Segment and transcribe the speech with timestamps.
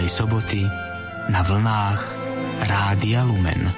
[0.00, 0.64] Dobrej soboty
[1.28, 2.00] na vlnách
[2.64, 3.68] Rádia Lumen.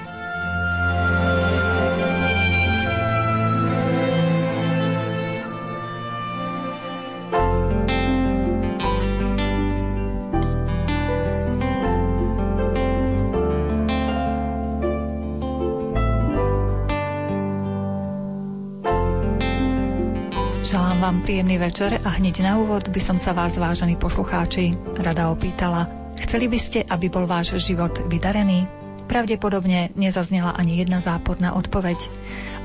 [21.03, 26.02] vám príjemný večer a hneď na úvod by som sa vás, vážení poslucháči, rada opýtala.
[26.33, 28.65] Chceli by ste, aby bol váš život vydarený?
[29.05, 32.09] Pravdepodobne nezaznela ani jedna záporná odpoveď.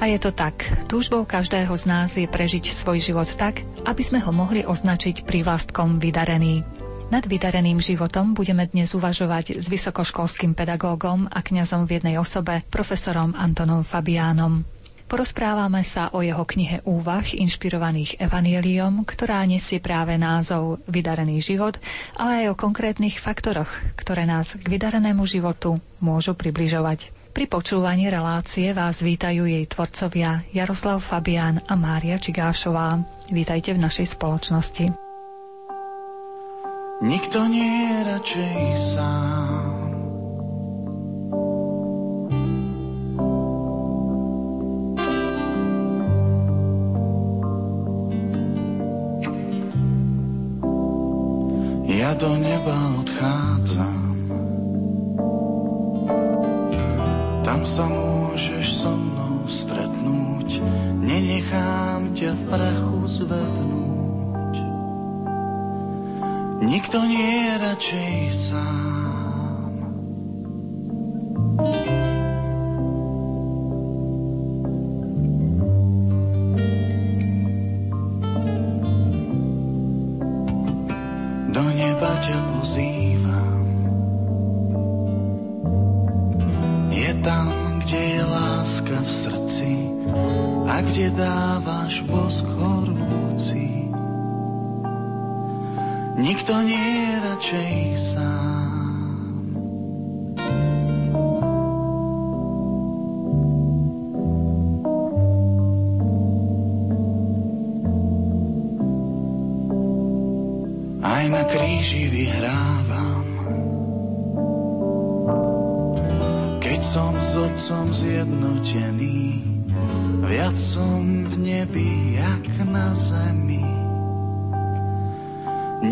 [0.00, 0.64] A je to tak.
[0.88, 6.00] Túžbou každého z nás je prežiť svoj život tak, aby sme ho mohli označiť prívlastkom
[6.00, 6.64] vydarený.
[7.12, 13.36] Nad vydareným životom budeme dnes uvažovať s vysokoškolským pedagógom a kňazom v jednej osobe, profesorom
[13.36, 14.77] Antonom Fabiánom.
[15.08, 21.80] Porozprávame sa o jeho knihe úvah inšpirovaných evanieliom, ktorá nesie práve názov Vydarený život,
[22.20, 27.08] ale aj o konkrétnych faktoroch, ktoré nás k vydarenému životu môžu približovať.
[27.32, 33.00] Pri počúvaní relácie vás vítajú jej tvorcovia Jaroslav Fabián a Mária Čigášová.
[33.32, 34.92] Vítajte v našej spoločnosti.
[37.00, 38.60] Nikto nie je radšej
[38.92, 39.77] sám
[52.08, 52.72] ja do neba
[53.04, 54.00] odchádzam.
[57.44, 60.56] Tam sa môžeš so mnou stretnúť,
[61.04, 64.54] nenechám ťa v prachu zvednúť.
[66.64, 69.07] Nikto nie je radšej sám.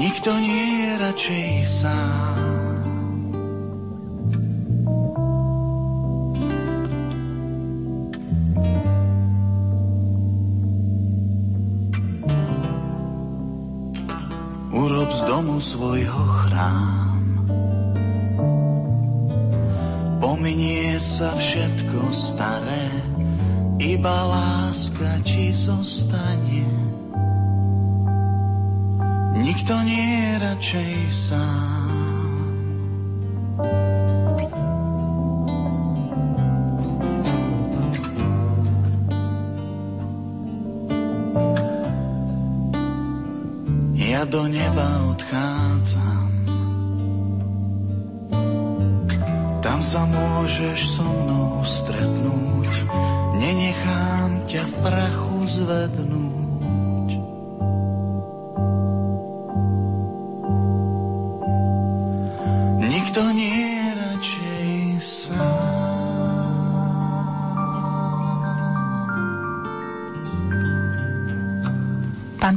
[0.06, 2.38] Nikto nie je radšej sám.
[14.70, 17.26] Urob z domu svojho chrám.
[20.22, 22.86] Pominie sa všetko staré,
[23.82, 26.65] iba láska ti zostane.
[29.56, 31.88] Nikto nie je radšej sám.
[43.96, 46.32] Ja do neba odchádzam.
[49.64, 52.72] Tam sa môžeš so mnou stretnúť
[53.40, 56.45] nenechám ťa v prachu zvednúť.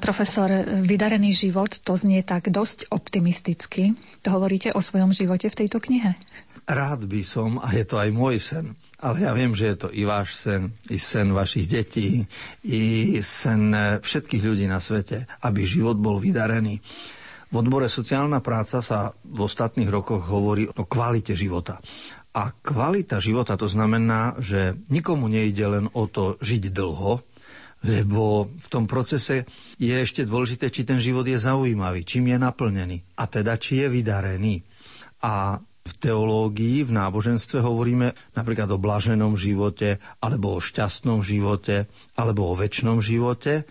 [0.09, 0.49] Profesor,
[0.89, 3.93] vydarený život, to znie tak dosť optimisticky.
[4.25, 6.17] To hovoríte o svojom živote v tejto knihe?
[6.65, 9.87] Rád by som, a je to aj môj sen, ale ja viem, že je to
[9.93, 12.25] i váš sen, i sen vašich detí,
[12.65, 12.81] i
[13.21, 13.69] sen
[14.01, 16.81] všetkých ľudí na svete, aby život bol vydarený.
[17.53, 21.77] V odbore sociálna práca sa v ostatných rokoch hovorí o kvalite života.
[22.33, 27.28] A kvalita života to znamená, že nikomu nejde len o to žiť dlho,
[27.79, 29.47] lebo v tom procese
[29.79, 33.87] je ešte dôležité, či ten život je zaujímavý, čím je naplnený a teda či je
[33.87, 34.59] vydarený.
[35.23, 35.59] A
[35.89, 42.57] v teológii, v náboženstve hovoríme napríklad o blaženom živote, alebo o šťastnom živote, alebo o
[42.59, 43.65] väčšnom živote.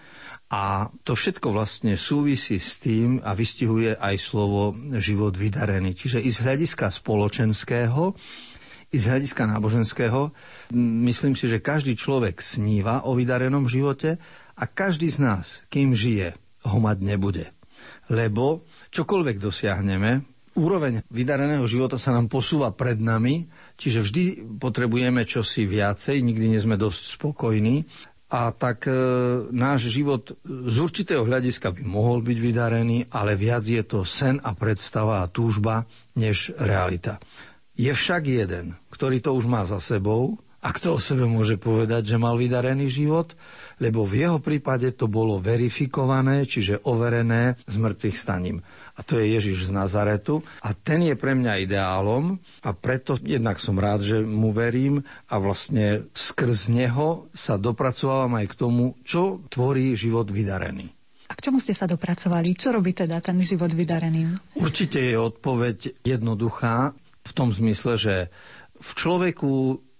[0.49, 5.93] A to všetko vlastne súvisí s tým a vystihuje aj slovo život vydarený.
[5.93, 8.16] Čiže i z hľadiska spoločenského,
[8.88, 10.32] i z hľadiska náboženského,
[11.05, 14.17] myslím si, že každý človek sníva o vydarenom živote
[14.56, 16.32] a každý z nás, kým žije,
[16.64, 17.52] ho mať nebude.
[18.08, 20.25] Lebo čokoľvek dosiahneme,
[20.56, 23.46] úroveň vydareného života sa nám posúva pred nami,
[23.76, 24.25] čiže vždy
[24.56, 27.84] potrebujeme čosi viacej, nikdy nie sme dosť spokojní.
[28.29, 28.93] A tak e,
[29.56, 34.52] náš život z určitého hľadiska by mohol byť vydarený, ale viac je to sen a
[34.52, 37.17] predstava a túžba, než realita.
[37.78, 42.10] Je však jeden, ktorý to už má za sebou a kto o sebe môže povedať,
[42.10, 43.38] že mal vydarený život,
[43.78, 48.58] lebo v jeho prípade to bolo verifikované, čiže overené z mŕtvych staním
[48.98, 53.62] a to je Ježiš z Nazaretu a ten je pre mňa ideálom a preto jednak
[53.62, 59.38] som rád, že mu verím a vlastne skrz neho sa dopracovávam aj k tomu, čo
[59.46, 60.90] tvorí život vydarený.
[61.28, 62.56] A k čomu ste sa dopracovali?
[62.56, 64.34] Čo robí teda ten život vydarený?
[64.58, 66.96] Určite je odpoveď jednoduchá
[67.28, 68.16] v tom zmysle, že
[68.80, 69.52] v človeku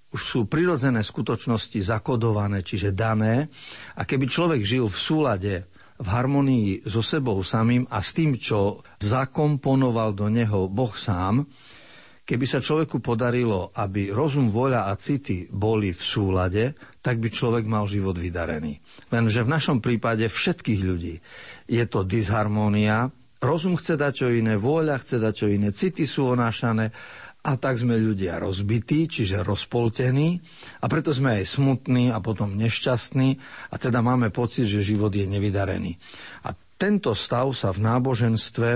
[0.09, 3.53] už sú prirodzené skutočnosti zakodované, čiže dané.
[4.01, 5.55] A keby človek žil v súlade
[5.99, 11.45] v harmonii so sebou samým a s tým, čo zakomponoval do neho Boh sám,
[12.23, 16.65] keby sa človeku podarilo, aby rozum, voľa a city boli v súlade,
[17.03, 18.79] tak by človek mal život vydarený.
[19.11, 21.19] Lenže v našom prípade všetkých ľudí
[21.67, 23.11] je to disharmónia,
[23.43, 26.95] rozum chce dať čo iné, vôľa chce dať čo iné, city sú onášané
[27.39, 30.43] a tak sme ľudia rozbití, čiže rozpoltení
[30.83, 33.29] a preto sme aj smutní a potom nešťastní
[33.71, 35.95] a teda máme pocit, že život je nevydarený.
[36.45, 38.71] A tento stav sa v náboženstve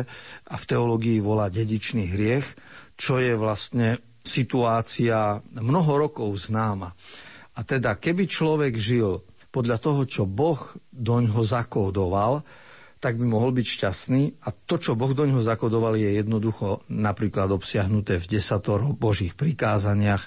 [0.50, 2.46] a v teológii volá dedičný hriech,
[2.98, 6.94] čo je vlastne situácia mnoho rokov známa.
[7.52, 9.22] A teda, keby človek žil
[9.52, 10.58] podľa toho, čo Boh
[10.88, 12.40] doňho zakódoval,
[13.02, 14.46] tak by mohol byť šťastný.
[14.46, 20.22] A to, čo Boh do ňoho zakodoval, je jednoducho napríklad obsiahnuté v desatoro Božích prikázaniach,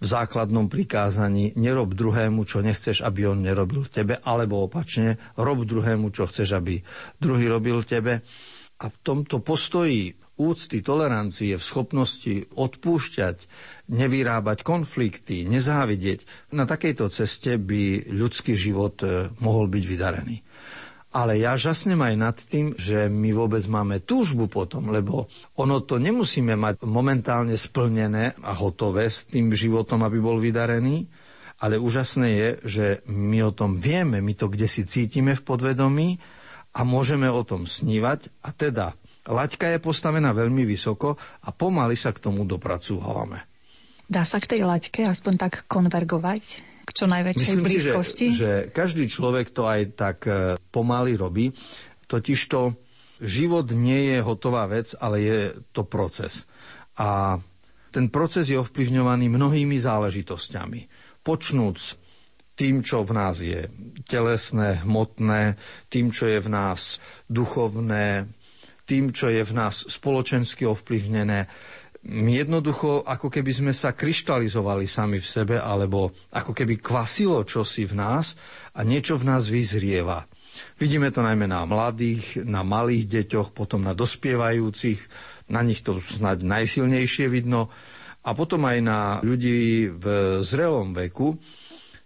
[0.00, 6.08] v základnom prikázaní nerob druhému, čo nechceš, aby on nerobil tebe, alebo opačne, rob druhému,
[6.08, 6.80] čo chceš, aby
[7.20, 8.24] druhý robil tebe.
[8.80, 13.36] A v tomto postoji úcty, tolerancie, v schopnosti odpúšťať,
[13.92, 20.45] nevyrábať konflikty, nezávidieť, na takejto ceste by ľudský život eh, mohol byť vydarený.
[21.16, 25.96] Ale ja žasnem aj nad tým, že my vôbec máme túžbu potom, lebo ono to
[25.96, 31.08] nemusíme mať momentálne splnené a hotové s tým životom, aby bol vydarený,
[31.64, 36.20] ale úžasné je, že my o tom vieme, my to kde si cítime v podvedomí
[36.76, 38.92] a môžeme o tom snívať a teda
[39.24, 43.40] laťka je postavená veľmi vysoko a pomaly sa k tomu dopracúvame.
[44.04, 46.75] Dá sa k tej laťke aspoň tak konvergovať?
[46.86, 48.26] K čo najväčšej Myslím blízkosti?
[48.30, 51.50] Si, že, že každý človek to aj tak e, pomaly robí.
[52.06, 52.78] Totižto
[53.18, 55.38] život nie je hotová vec, ale je
[55.74, 56.46] to proces.
[57.02, 57.42] A
[57.90, 60.80] ten proces je ovplyvňovaný mnohými záležitosťami.
[61.26, 61.78] Počnúc
[62.56, 63.68] tým, čo v nás je
[64.08, 65.60] telesné, hmotné,
[65.92, 68.32] tým, čo je v nás duchovné,
[68.86, 71.50] tým, čo je v nás spoločensky ovplyvnené,
[72.06, 77.98] jednoducho ako keby sme sa kryštalizovali sami v sebe, alebo ako keby kvasilo čosi v
[77.98, 78.38] nás
[78.78, 80.22] a niečo v nás vyzrieva.
[80.80, 85.00] Vidíme to najmä na mladých, na malých deťoch, potom na dospievajúcich,
[85.52, 87.68] na nich to snáď najsilnejšie vidno,
[88.26, 90.06] a potom aj na ľudí v
[90.42, 91.38] zrelom veku,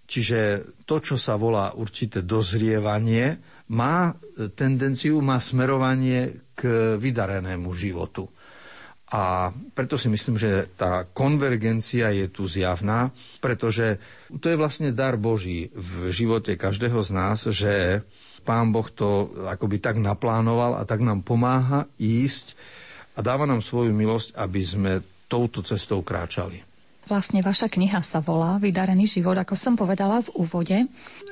[0.04, 3.40] čiže to, čo sa volá určité dozrievanie,
[3.72, 4.12] má
[4.52, 8.28] tendenciu, má smerovanie k vydarenému životu.
[9.10, 13.10] A preto si myslím, že tá konvergencia je tu zjavná,
[13.42, 13.98] pretože
[14.38, 18.06] to je vlastne dar Boží v živote každého z nás, že
[18.46, 22.54] Pán Boh to akoby tak naplánoval a tak nám pomáha ísť
[23.18, 24.92] a dáva nám svoju milosť, aby sme
[25.26, 26.69] touto cestou kráčali.
[27.10, 30.78] Vlastne vaša kniha sa volá Vydarený život, ako som povedala v úvode.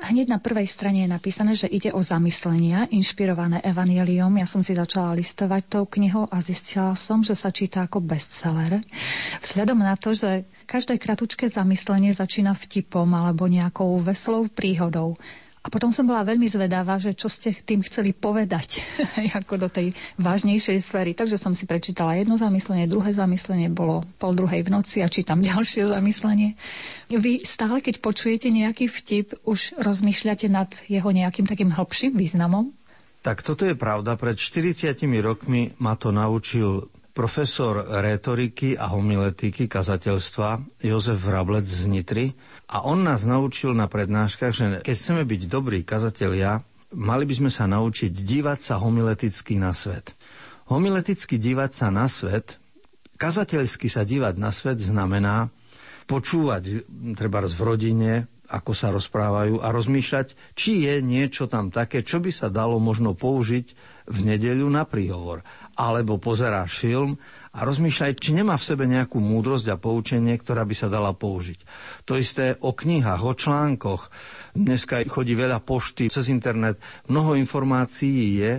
[0.03, 4.43] Hneď na prvej strane je napísané, že ide o zamyslenia inšpirované evanieliom.
[4.43, 8.83] Ja som si začala listovať tou knihou a zistila som, že sa číta ako bestseller.
[9.39, 15.15] Vzhľadom na to, že každé kratučké zamyslenie začína vtipom alebo nejakou veselou príhodou.
[15.59, 18.83] A potom som bola veľmi zvedavá, že čo ste tým chceli povedať
[19.41, 21.13] ako do tej vážnejšej sféry.
[21.19, 25.43] Takže som si prečítala jedno zamyslenie, druhé zamyslenie bolo pol druhej v noci a čítam
[25.51, 26.55] ďalšie zamyslenie.
[27.11, 32.71] Vy stále, keď počujete nejaký vtip, už rozmýšľate nad jeho nejakým takým hlbším významom?
[33.19, 34.15] Tak toto je pravda.
[34.15, 42.31] Pred 40 rokmi ma to naučil profesor rétoriky a homiletiky kazateľstva Jozef Vrablec z Nitry
[42.69, 46.61] a on nás naučil na prednáškach, že keď chceme byť dobrí kazatelia,
[46.93, 50.13] mali by sme sa naučiť dívať sa homileticky na svet.
[50.69, 52.61] Homileticky dívať sa na svet,
[53.17, 55.49] kazateľsky sa dívať na svet znamená
[56.05, 56.85] počúvať
[57.17, 58.13] treba v rodine,
[58.49, 63.13] ako sa rozprávajú a rozmýšľať, či je niečo tam také, čo by sa dalo možno
[63.13, 63.67] použiť
[64.09, 65.45] v nedeľu na príhovor.
[65.79, 67.23] alebo pozeráš film
[67.59, 71.59] a rozmýšľaj, či nemá v sebe nejakú múdrosť a poučenie, ktorá by sa dala použiť.
[72.07, 74.15] To isté o knihách, o článkoch.
[74.55, 76.79] Dneska chodí veľa pošty cez internet,
[77.11, 78.53] mnoho informácií je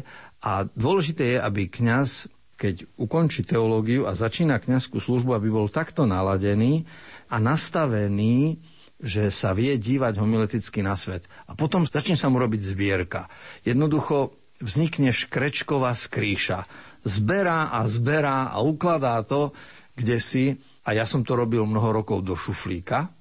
[0.44, 2.28] a dôležité je, aby kňaz,
[2.60, 6.84] keď ukončí teológiu a začína kňazskú službu, aby bol takto naladený
[7.32, 8.60] a nastavený,
[9.00, 11.24] že sa vie dívať homileticky na svet.
[11.48, 13.32] A potom začne sa mu robiť zbierka.
[13.64, 16.68] Jednoducho vznikne škrečková skrýša
[17.04, 19.52] zberá a zberá a ukladá to,
[19.96, 20.56] kde si,
[20.88, 23.12] a ja som to robil mnoho rokov do šuflíka,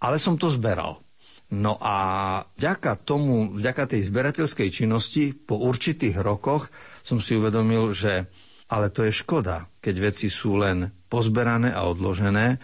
[0.00, 1.04] ale som to zberal.
[1.54, 1.96] No a
[2.56, 6.72] vďaka tomu, vďaka tej zberateľskej činnosti po určitých rokoch
[7.04, 8.26] som si uvedomil, že
[8.72, 12.58] ale to je škoda, keď veci sú len pozberané a odložené.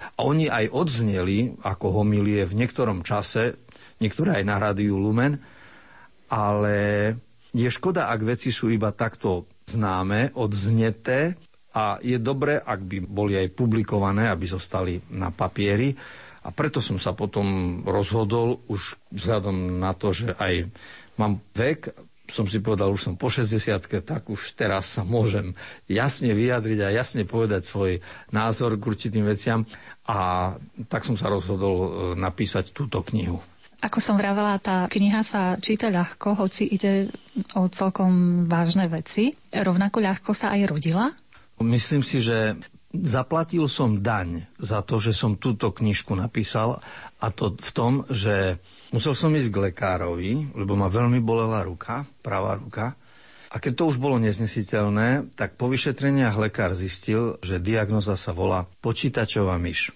[0.00, 3.58] A oni aj odzneli ako homilie v niektorom čase,
[3.98, 5.40] niektoré aj na rádiu Lumen,
[6.30, 6.76] ale
[7.50, 11.38] je škoda, ak veci sú iba takto známe, odzneté
[11.70, 15.94] a je dobré, ak by boli aj publikované, aby zostali na papieri.
[16.40, 20.66] A preto som sa potom rozhodol, už vzhľadom na to, že aj
[21.14, 21.92] mám vek,
[22.30, 23.58] som si povedal, už som po 60
[24.06, 25.52] tak už teraz sa môžem
[25.90, 27.92] jasne vyjadriť a jasne povedať svoj
[28.30, 29.66] názor k určitým veciam.
[30.06, 30.54] A
[30.86, 33.42] tak som sa rozhodol e, napísať túto knihu.
[33.80, 37.08] Ako som vravela, tá kniha sa číta ľahko, hoci ide
[37.56, 39.32] o celkom vážne veci.
[39.48, 41.08] Rovnako ľahko sa aj rodila?
[41.64, 42.60] Myslím si, že
[42.92, 46.82] zaplatil som daň za to, že som túto knižku napísal
[47.22, 48.60] a to v tom, že
[48.92, 52.92] musel som ísť k lekárovi, lebo ma veľmi bolela ruka, pravá ruka.
[53.50, 58.68] A keď to už bolo neznesiteľné, tak po vyšetreniach lekár zistil, že diagnoza sa volá
[58.84, 59.90] počítačová myš.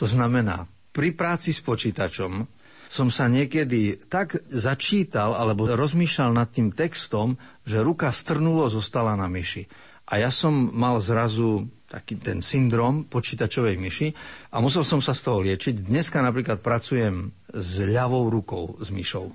[0.00, 0.64] To znamená,
[0.94, 2.53] pri práci s počítačom
[2.94, 7.34] som sa niekedy tak začítal alebo rozmýšľal nad tým textom,
[7.66, 9.66] že ruka strnulo zostala na myši.
[10.14, 14.08] A ja som mal zrazu taký ten syndrom počítačovej myši
[14.54, 15.90] a musel som sa z toho liečiť.
[15.90, 19.34] Dneska napríklad pracujem s ľavou rukou s myšou.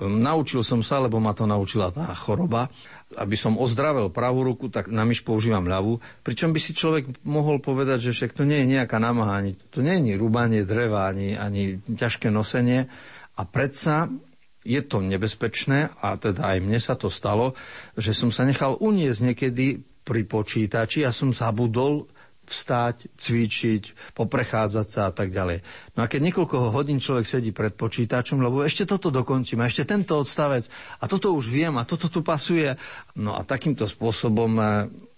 [0.00, 2.68] Naučil som sa, lebo ma to naučila tá choroba
[3.18, 5.98] aby som ozdravel pravú ruku, tak na myš používam ľavú.
[6.22, 9.82] Pričom by si človek mohol povedať, že však to nie je nejaká namaha, ani, to
[9.82, 12.86] nie je rúbanie dreva, ani, ani ťažké nosenie.
[13.34, 14.06] A predsa
[14.62, 17.56] je to nebezpečné, a teda aj mne sa to stalo,
[17.96, 22.06] že som sa nechal uniesť niekedy pri počítači a som zabudol
[22.50, 25.62] vstať, cvičiť, poprechádzať sa a tak ďalej.
[25.94, 29.86] No a keď niekoľko hodín človek sedí pred počítačom, lebo ešte toto dokončím, a ešte
[29.86, 30.66] tento odstavec,
[30.98, 32.74] a toto už viem, a toto tu pasuje.
[33.14, 34.64] No a takýmto spôsobom e,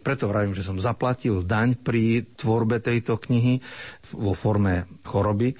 [0.05, 3.65] preto vravím, že som zaplatil daň pri tvorbe tejto knihy
[4.13, 5.57] vo forme choroby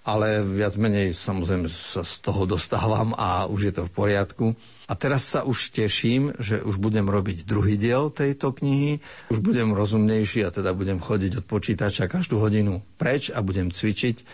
[0.00, 4.46] ale viac menej samozrejme sa z toho dostávam a už je to v poriadku.
[4.90, 8.98] A teraz sa už teším, že už budem robiť druhý diel tejto knihy,
[9.30, 14.24] už budem rozumnejší a teda budem chodiť od počítača každú hodinu preč a budem cvičiť,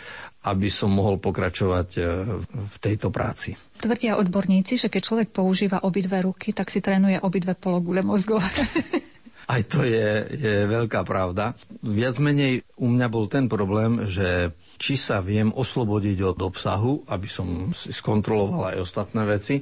[0.46, 2.00] aby som mohol pokračovať e,
[2.46, 3.58] v tejto práci.
[3.82, 8.38] Tvrdia odborníci, že keď človek používa obidve ruky, tak si trénuje obidve pologule mozgu.
[9.52, 11.54] Aj to je, je veľká pravda.
[11.78, 17.28] Viac menej u mňa bol ten problém, že či sa viem oslobodiť od obsahu, aby
[17.28, 19.56] som si skontroloval aj ostatné veci,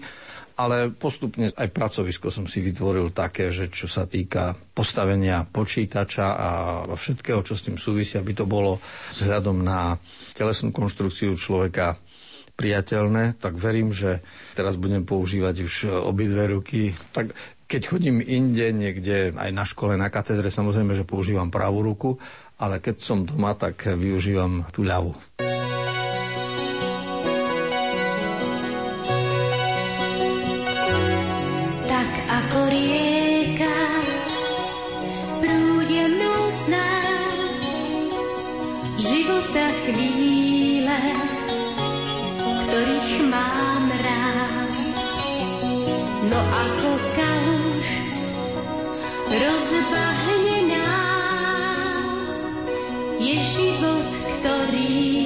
[0.54, 6.48] ale postupne aj pracovisko som si vytvoril také, že čo sa týka postavenia počítača a
[6.94, 8.78] všetkého, čo s tým súvisí, aby to bolo
[9.10, 9.98] vzhľadom na
[10.38, 11.98] telesnú konštrukciu človeka
[12.54, 14.22] priateľné, tak verím, že
[14.54, 15.74] teraz budem používať už
[16.06, 16.94] obidve ruky.
[17.10, 17.34] Tak
[17.66, 22.22] keď chodím inde, niekde aj na škole, na katedre, samozrejme, že používam pravú ruku,
[22.64, 25.12] ale keď som doma, tak využívam tú ľavú.
[54.44, 55.23] Život,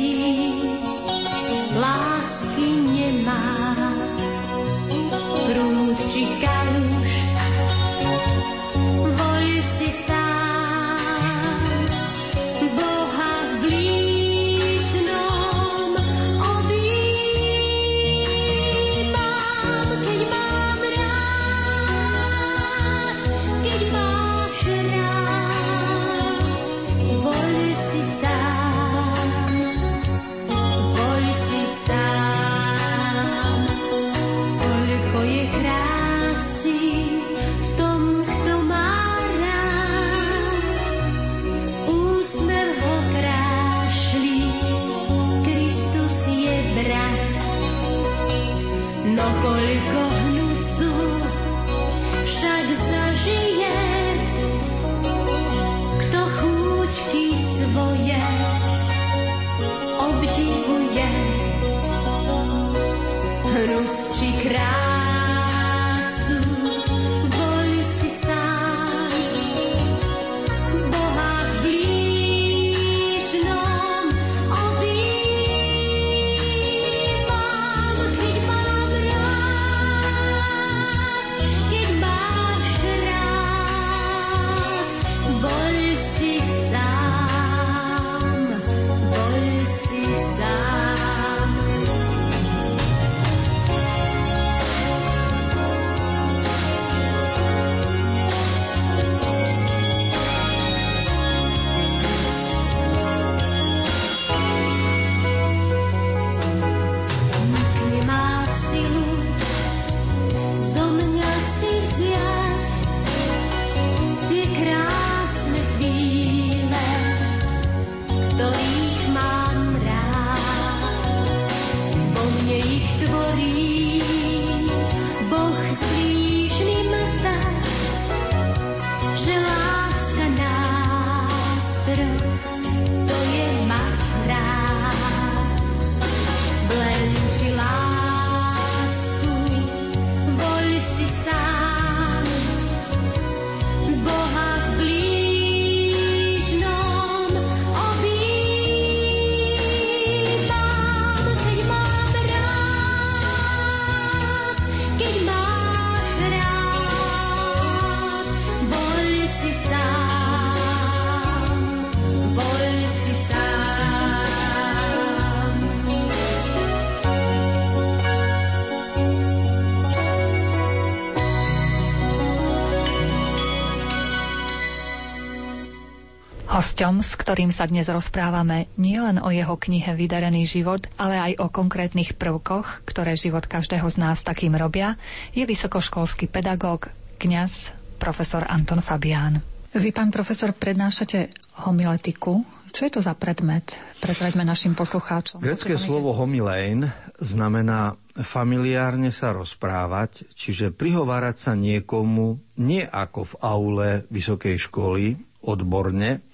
[176.78, 181.32] Hosťom, s ktorým sa dnes rozprávame, nie len o jeho knihe Vydarený život, ale aj
[181.42, 184.94] o konkrétnych prvkoch, ktoré život každého z nás takým robia,
[185.34, 189.42] je vysokoškolský pedagóg, kňaz, profesor Anton Fabián.
[189.74, 191.34] Vy, pán profesor, prednášate
[191.66, 192.46] homiletiku.
[192.70, 193.74] Čo je to za predmet?
[193.98, 195.42] Prezraďme našim poslucháčom.
[195.42, 196.86] Grecké slovo homilein
[197.18, 206.27] znamená familiárne sa rozprávať, čiže prihovárať sa niekomu nie ako v aule vysokej školy, odborne,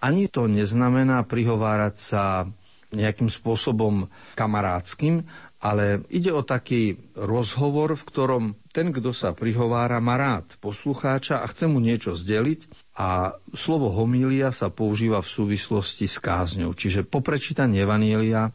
[0.00, 2.24] ani to neznamená prihovárať sa
[2.90, 5.22] nejakým spôsobom kamarádským,
[5.60, 11.46] ale ide o taký rozhovor, v ktorom ten, kto sa prihovára, má rád poslucháča a
[11.46, 16.72] chce mu niečo zdeliť a slovo homília sa používa v súvislosti s kázňou.
[16.74, 18.50] Čiže po prečítaní Evanielia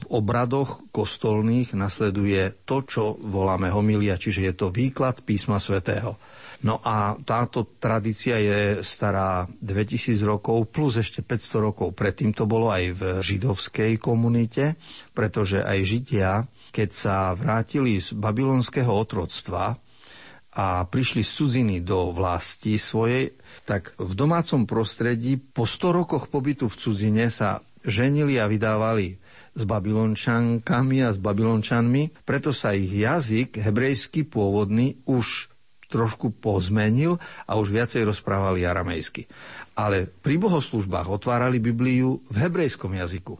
[0.00, 6.16] v obradoch kostolných nasleduje to, čo voláme homília, čiže je to výklad písma svätého.
[6.60, 11.96] No a táto tradícia je stará 2000 rokov, plus ešte 500 rokov.
[11.96, 14.76] Predtým to bolo aj v židovskej komunite,
[15.16, 19.80] pretože aj Židia, keď sa vrátili z babylonského otroctva
[20.52, 23.32] a prišli z cudziny do vlasti svojej,
[23.64, 29.16] tak v domácom prostredí po 100 rokoch pobytu v cudzine sa ženili a vydávali
[29.56, 35.48] s babylončankami a s babylončanmi, preto sa ich jazyk, hebrejský pôvodný, už
[35.90, 39.26] trošku pozmenil a už viacej rozprávali aramejsky.
[39.74, 43.34] Ale pri bohoslužbách otvárali Bibliu v hebrejskom jazyku.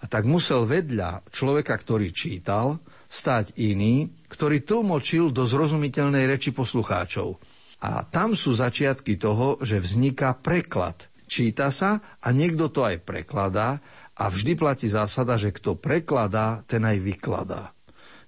[0.00, 7.36] A tak musel vedľa človeka, ktorý čítal, stať iný, ktorý tlmočil do zrozumiteľnej reči poslucháčov.
[7.84, 11.10] A tam sú začiatky toho, že vzniká preklad.
[11.30, 13.78] Číta sa a niekto to aj prekladá
[14.18, 17.70] a vždy platí zásada, že kto prekladá, ten aj vykladá.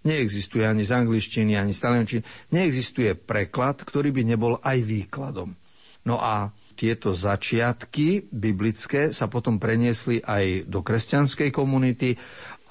[0.02, 2.22] Neexistuje ani z angličtiny, ani z taliančiny.
[2.50, 5.54] Neexistuje preklad, ktorý by nebol aj výkladom.
[6.02, 12.18] No a tieto začiatky biblické sa potom preniesli aj do kresťanskej komunity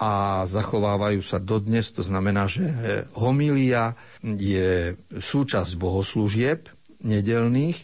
[0.02, 1.94] a zachovávajú sa dodnes.
[1.96, 2.68] To znamená, že
[3.16, 6.68] homília je súčasť bohoslúžieb
[7.06, 7.78] nedelných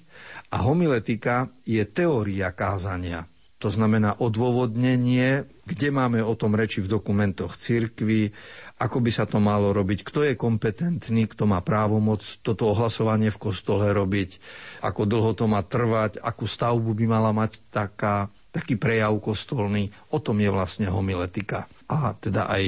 [0.51, 3.29] a homiletika je teória kázania.
[3.57, 8.29] To znamená odôvodnenie, kde máme o tom reči v dokumentoch cirkvy,
[8.77, 13.41] ako by sa to malo robiť, kto je kompetentný, kto má právomoc toto ohlasovanie v
[13.41, 14.37] kostole robiť,
[14.85, 19.89] ako dlho to má trvať, akú stavbu by mala mať taká, taký prejav kostolný.
[20.13, 22.63] O tom je vlastne homiletika a teda aj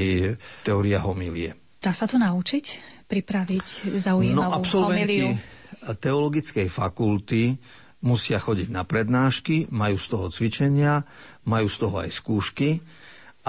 [0.65, 1.53] teória homilie.
[1.77, 2.97] Dá sa to naučiť?
[3.05, 5.57] Pripraviť zaujímavú no, absolventi homiliu?
[5.97, 7.57] teologickej fakulty
[7.99, 11.03] musia chodiť na prednášky, majú z toho cvičenia,
[11.47, 12.79] majú z toho aj skúšky.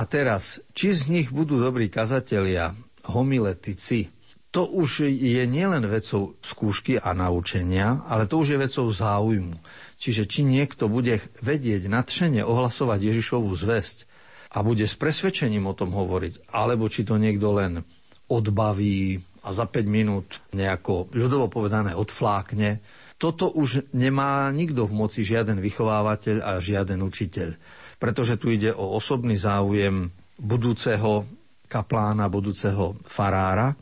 [0.01, 2.73] A teraz, či z nich budú dobrí kazatelia,
[3.05, 4.09] homiletici,
[4.49, 9.61] to už je nielen vecou skúšky a naučenia, ale to už je vecou záujmu.
[10.01, 14.09] Čiže či niekto bude vedieť nadšene ohlasovať Ježišovú zväzť
[14.57, 17.85] a bude s presvedčením o tom hovoriť, alebo či to niekto len
[18.27, 22.81] odbaví a za 5 minút nejako ľudovo povedané odflákne.
[23.21, 27.53] Toto už nemá nikto v moci, žiaden vychovávateľ a žiaden učiteľ.
[28.01, 30.09] Pretože tu ide o osobný záujem
[30.41, 31.29] budúceho
[31.69, 33.77] kaplána, budúceho farára,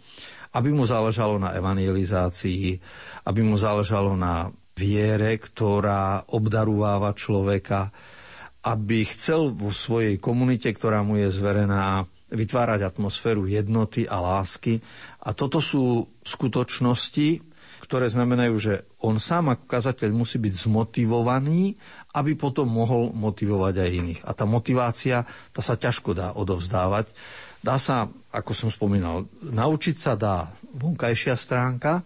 [0.58, 2.82] aby mu záležalo na evangelizácii,
[3.30, 7.94] aby mu záležalo na viere, ktorá obdarúváva človeka,
[8.66, 14.82] aby chcel vo svojej komunite, ktorá mu je zverená, vytvárať atmosféru jednoty a lásky.
[15.24, 17.47] A toto sú skutočnosti,
[17.88, 21.72] ktoré znamenajú, že on sám ako kazateľ musí byť zmotivovaný,
[22.12, 24.20] aby potom mohol motivovať aj iných.
[24.28, 25.24] A tá motivácia,
[25.56, 27.16] tá sa ťažko dá odovzdávať.
[27.64, 32.04] Dá sa, ako som spomínal, naučiť sa dá vonkajšia stránka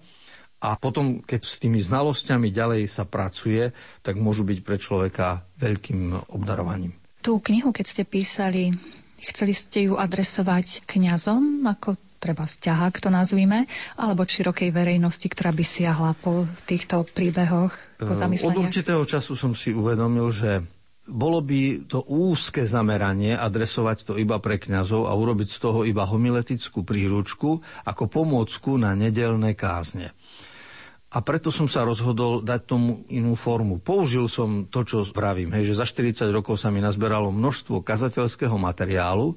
[0.63, 3.75] a potom, keď s tými znalosťami ďalej sa pracuje,
[4.07, 6.95] tak môžu byť pre človeka veľkým obdarovaním.
[7.19, 8.71] Tú knihu, keď ste písali,
[9.19, 13.67] chceli ste ju adresovať kňazom, ako treba stiahák to nazvime,
[13.99, 18.71] alebo širokej verejnosti, ktorá by siahla po týchto príbehoch, po Od zamysleniach?
[18.71, 20.63] určitého času som si uvedomil, že
[21.03, 26.07] bolo by to úzke zameranie adresovať to iba pre kňazov a urobiť z toho iba
[26.07, 30.15] homiletickú príručku ako pomôcku na nedelné kázne.
[31.13, 33.77] A preto som sa rozhodol dať tomu inú formu.
[33.83, 38.57] Použil som to, čo vravím, hej, že za 40 rokov sa mi nazberalo množstvo kazateľského
[38.57, 39.37] materiálu,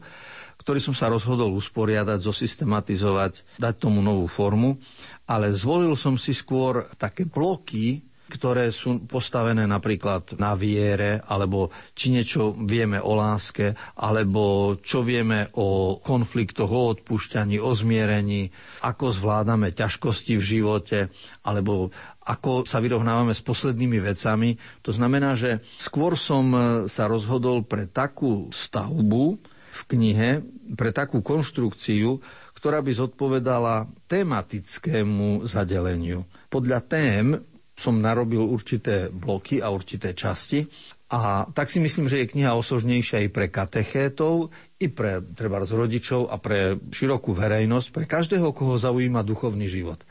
[0.66, 4.82] ktorý som sa rozhodol usporiadať, zosystematizovať, dať tomu novú formu,
[5.30, 12.10] ale zvolil som si skôr také bloky, ktoré sú postavené napríklad na viere, alebo či
[12.10, 18.50] niečo vieme o láske, alebo čo vieme o konfliktoch, o odpúšťaní, o zmierení,
[18.82, 21.00] ako zvládame ťažkosti v živote,
[21.46, 21.94] alebo
[22.26, 24.58] ako sa vyrovnávame s poslednými vecami.
[24.82, 26.50] To znamená, že skôr som
[26.90, 30.30] sa rozhodol pre takú stavbu v knihe,
[30.80, 32.24] pre takú konštrukciu,
[32.56, 36.24] ktorá by zodpovedala tematickému zadeleniu.
[36.48, 37.26] Podľa tém
[37.76, 40.64] som narobil určité bloky a určité časti
[41.12, 44.50] a tak si myslím, že je kniha osožnejšia i pre katechétov,
[44.82, 50.02] i pre treba rodičov a pre širokú verejnosť, pre každého, koho zaujíma duchovný život.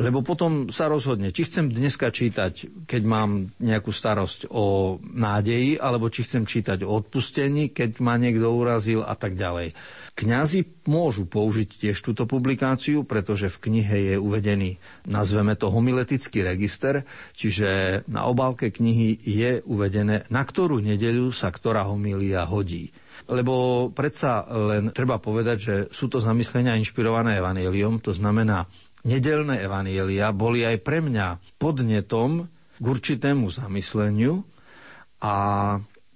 [0.00, 6.08] Lebo potom sa rozhodne, či chcem dneska čítať, keď mám nejakú starosť o nádeji, alebo
[6.08, 9.76] či chcem čítať o odpustení, keď ma niekto urazil a tak ďalej.
[10.16, 17.04] Kňazi môžu použiť tiež túto publikáciu, pretože v knihe je uvedený, nazveme to homiletický register,
[17.36, 22.88] čiže na obálke knihy je uvedené, na ktorú nedeľu sa ktorá homília hodí.
[23.28, 28.64] Lebo predsa len treba povedať, že sú to zamyslenia inšpirované evaneliom, to znamená,
[29.04, 32.48] nedelné evanielia boli aj pre mňa podnetom
[32.80, 34.44] k určitému zamysleniu
[35.20, 35.34] a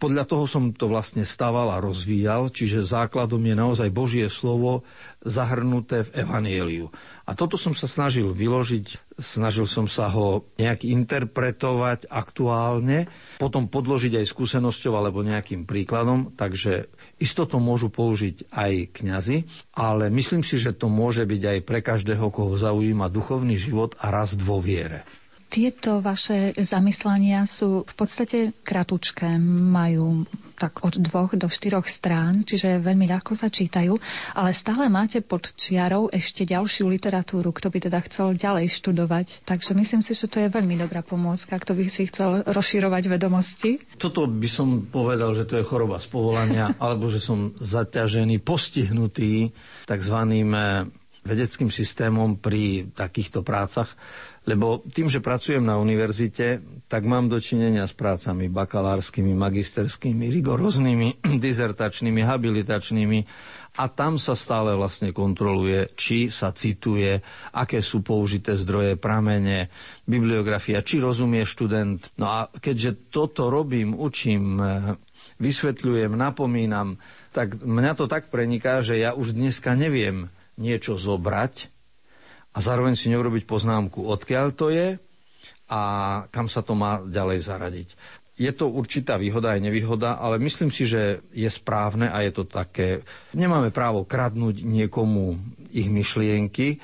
[0.04, 4.84] podľa toho som to vlastne staval a rozvíjal, čiže základom je naozaj Božie slovo
[5.24, 6.86] zahrnuté v Evanieliu.
[7.24, 13.08] A toto som sa snažil vyložiť, snažil som sa ho nejak interpretovať aktuálne,
[13.40, 16.92] potom podložiť aj skúsenosťou alebo nejakým príkladom, takže
[17.24, 21.80] isto to môžu použiť aj kňazi, ale myslím si, že to môže byť aj pre
[21.80, 25.08] každého, koho zaujíma duchovný život a rast vo viere.
[25.48, 32.78] Tieto vaše zamyslania sú v podstate kratučké, majú tak od dvoch do štyroch strán, čiže
[32.80, 33.98] veľmi ľahko sa čítajú,
[34.38, 39.44] ale stále máte pod čiarou ešte ďalšiu literatúru, kto by teda chcel ďalej študovať.
[39.44, 43.82] Takže myslím si, že to je veľmi dobrá pomôcka, kto by si chcel rozširovať vedomosti.
[43.98, 49.50] Toto by som povedal, že to je choroba z povolania, alebo že som zaťažený, postihnutý
[49.84, 50.18] tzv.
[51.24, 53.96] vedeckým systémom pri takýchto prácach,
[54.44, 62.20] lebo tým, že pracujem na univerzite, tak mám dočinenia s prácami bakalárskymi, magisterskými, rigoróznymi, dizertačnými,
[62.20, 63.18] habilitačnými
[63.74, 67.18] a tam sa stále vlastne kontroluje, či sa cituje,
[67.58, 69.72] aké sú použité zdroje, pramene,
[70.06, 72.14] bibliografia, či rozumie študent.
[72.20, 74.62] No a keďže toto robím, učím,
[75.42, 77.02] vysvetľujem, napomínam,
[77.34, 81.73] tak mňa to tak preniká, že ja už dneska neviem niečo zobrať,
[82.54, 84.94] a zároveň si neurobiť poznámku, odkiaľ to je
[85.66, 85.80] a
[86.30, 87.88] kam sa to má ďalej zaradiť.
[88.34, 92.42] Je to určitá výhoda aj nevýhoda, ale myslím si, že je správne a je to
[92.42, 93.06] také...
[93.30, 95.38] Nemáme právo kradnúť niekomu
[95.70, 96.82] ich myšlienky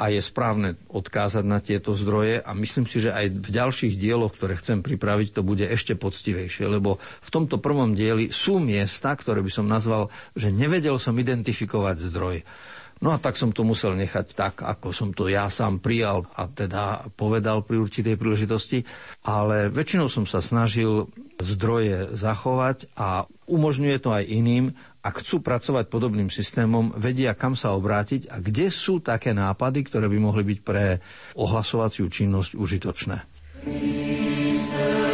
[0.00, 4.34] a je správne odkázať na tieto zdroje a myslím si, že aj v ďalších dieloch,
[4.34, 9.44] ktoré chcem pripraviť, to bude ešte poctivejšie, lebo v tomto prvom dieli sú miesta, ktoré
[9.44, 12.42] by som nazval, že nevedel som identifikovať zdroj.
[13.00, 16.44] No a tak som to musel nechať tak, ako som to ja sám prijal a
[16.52, 18.84] teda povedal pri určitej príležitosti.
[19.24, 21.08] Ale väčšinou som sa snažil
[21.40, 27.72] zdroje zachovať a umožňuje to aj iným, a chcú pracovať podobným systémom, vedia, kam sa
[27.72, 31.00] obrátiť a kde sú také nápady, ktoré by mohli byť pre
[31.40, 33.16] ohlasovaciu činnosť užitočné.
[33.64, 35.09] Skúsme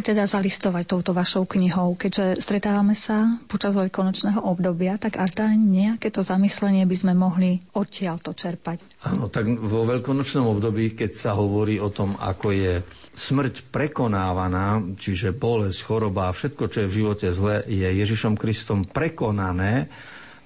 [0.00, 6.08] si teda zalistovať touto vašou knihou, keďže stretávame sa počas veľkonočného obdobia, tak azda nejaké
[6.08, 8.80] to zamyslenie by sme mohli odtiaľ to čerpať.
[9.04, 12.80] Áno, tak vo veľkonočnom období, keď sa hovorí o tom, ako je
[13.12, 18.88] smrť prekonávaná, čiže bolesť, choroba a všetko, čo je v živote zle, je Ježišom Kristom
[18.88, 19.92] prekonané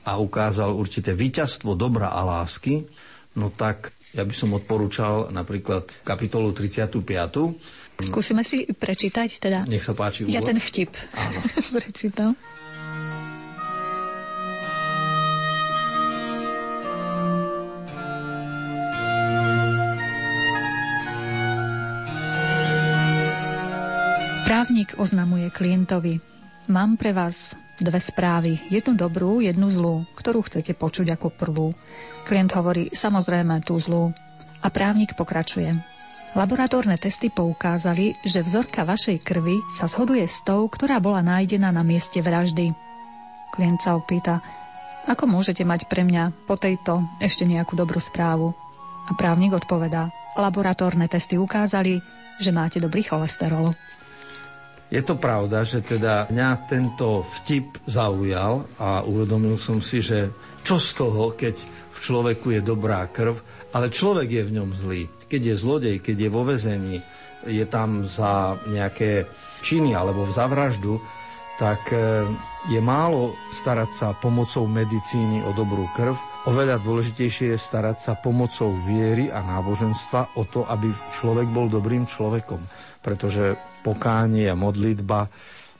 [0.02, 2.82] a ukázal určité víťazstvo dobra a lásky,
[3.38, 7.83] no tak ja by som odporúčal napríklad kapitolu 35.
[7.94, 9.60] Skúsime si prečítať teda.
[9.70, 10.50] Nech sa páči Ja úvod.
[10.50, 11.38] ten vtip Áno.
[11.78, 12.34] prečítam.
[24.44, 26.20] Právnik oznamuje klientovi.
[26.68, 28.60] Mám pre vás dve správy.
[28.70, 31.68] Jednu dobrú, jednu zlú, ktorú chcete počuť ako prvú.
[32.24, 34.12] Klient hovorí, samozrejme tú zlú.
[34.60, 35.93] A právnik pokračuje.
[36.34, 41.86] Laboratórne testy poukázali, že vzorka vašej krvi sa zhoduje s tou, ktorá bola nájdená na
[41.86, 42.74] mieste vraždy.
[43.54, 44.42] Klient sa opýta,
[45.06, 48.50] ako môžete mať pre mňa po tejto ešte nejakú dobrú správu?
[49.06, 52.02] A právnik odpovedá, laboratórne testy ukázali,
[52.42, 53.78] že máte dobrý cholesterol.
[54.90, 60.34] Je to pravda, že teda mňa tento vtip zaujal a uvedomil som si, že
[60.66, 61.62] čo z toho, keď
[61.94, 63.38] v človeku je dobrá krv,
[63.70, 65.06] ale človek je v ňom zlý.
[65.34, 67.02] Keď je zlodej, keď je vo vezení,
[67.42, 69.26] je tam za nejaké
[69.66, 71.02] činy alebo za vraždu,
[71.58, 72.22] tak e,
[72.70, 76.14] je málo starať sa pomocou medicíny o dobrú krv.
[76.46, 82.06] Oveľa dôležitejšie je starať sa pomocou viery a náboženstva o to, aby človek bol dobrým
[82.06, 82.62] človekom.
[83.02, 85.26] Pretože pokánie a modlitba,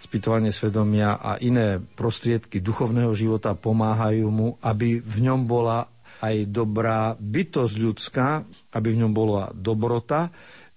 [0.02, 7.16] spýtovanie svedomia a iné prostriedky duchovného života pomáhajú mu, aby v ňom bola aj dobrá
[7.18, 8.28] bytosť ľudská,
[8.76, 10.30] aby v ňom bola dobrota,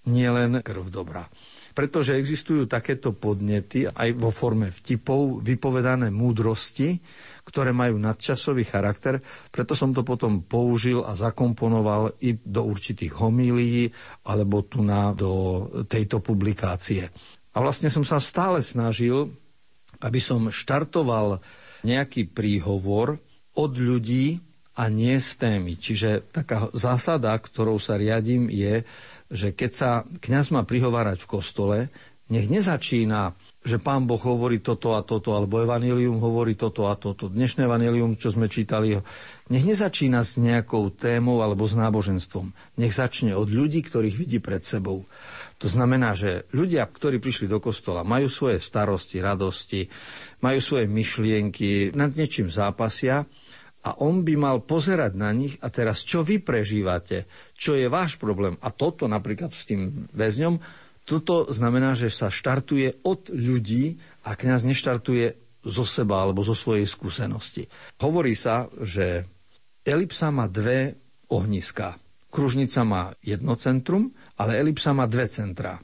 [0.08, 1.28] nielen krv dobrá.
[1.76, 6.98] Pretože existujú takéto podnety aj vo forme vtipov, vypovedané múdrosti,
[7.46, 9.22] ktoré majú nadčasový charakter,
[9.54, 13.88] preto som to potom použil a zakomponoval i do určitých homílií
[14.26, 17.06] alebo tu na do tejto publikácie.
[17.54, 19.30] A vlastne som sa stále snažil,
[20.02, 21.38] aby som štartoval
[21.86, 23.22] nejaký príhovor
[23.54, 24.47] od ľudí
[24.78, 25.74] a nie z témy.
[25.74, 28.86] Čiže taká zásada, ktorou sa riadím, je,
[29.26, 31.78] že keď sa kňaz má prihovárať v kostole,
[32.30, 33.34] nech nezačína
[33.68, 37.28] že pán Boh hovorí toto a toto, alebo Evangelium hovorí toto a toto.
[37.28, 38.96] Dnešné Evangelium, čo sme čítali,
[39.52, 42.48] nech nezačína s nejakou témou alebo s náboženstvom.
[42.80, 45.04] Nech začne od ľudí, ktorých vidí pred sebou.
[45.60, 49.90] To znamená, že ľudia, ktorí prišli do kostola, majú svoje starosti, radosti,
[50.40, 53.28] majú svoje myšlienky, nad niečím zápasia
[53.84, 58.18] a on by mal pozerať na nich a teraz, čo vy prežívate, čo je váš
[58.18, 58.58] problém.
[58.58, 60.58] A toto napríklad s tým väzňom,
[61.08, 63.96] toto znamená, že sa štartuje od ľudí
[64.28, 65.26] a kňaz neštartuje
[65.64, 67.64] zo seba alebo zo svojej skúsenosti.
[67.96, 69.24] Hovorí sa, že
[69.88, 71.00] elipsa má dve
[71.32, 71.96] ohniská.
[72.28, 75.80] Kružnica má jedno centrum, ale elipsa má dve centrá.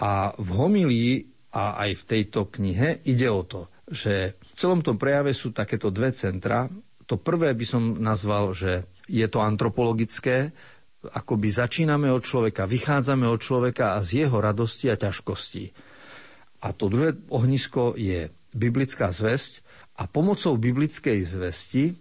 [0.00, 1.12] A v homilii
[1.56, 5.90] a aj v tejto knihe ide o to, že v celom tom prejave sú takéto
[5.90, 6.68] dve centra.
[7.10, 10.54] To prvé by som nazval, že je to antropologické,
[11.10, 15.74] akoby začíname od človeka, vychádzame od človeka a z jeho radosti a ťažkostí.
[16.62, 19.64] A to druhé ohnisko je biblická zväzť
[19.98, 21.98] a pomocou biblickej zvesti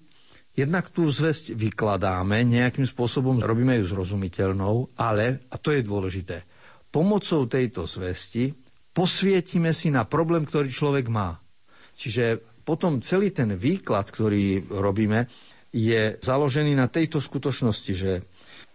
[0.53, 6.43] jednak tú zväzť vykladáme, nejakým spôsobom robíme ju zrozumiteľnou, ale, a to je dôležité,
[6.91, 8.51] pomocou tejto zvesti
[8.91, 11.39] posvietime si na problém, ktorý človek má.
[11.95, 15.25] Čiže potom celý ten výklad, ktorý robíme,
[15.73, 18.21] je založený na tejto skutočnosti, že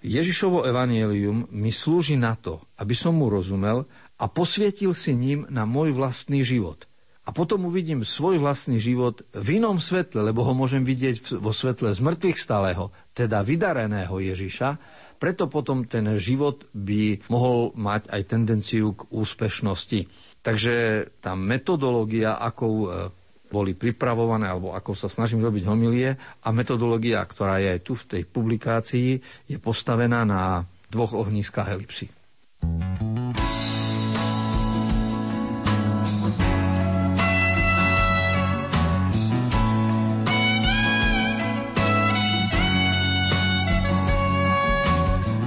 [0.03, 3.87] Ježišovo evanielium mi slúži na to, aby som mu rozumel
[4.19, 6.91] a posvietil si ním na môj vlastný život.
[7.25, 11.89] A potom uvidím svoj vlastný život v inom svetle, lebo ho môžem vidieť vo svetle
[11.95, 14.77] zmrtvých stáleho, teda vydareného Ježiša.
[15.17, 20.05] Preto potom ten život by mohol mať aj tendenciu k úspešnosti.
[20.45, 23.09] Takže tá metodológia, akou e,
[23.55, 26.19] boli pripravované, alebo ako sa snažím robiť homilie.
[26.43, 32.11] A metodológia, ktorá je tu v tej publikácii, je postavená na dvoch ohniskách elipsy.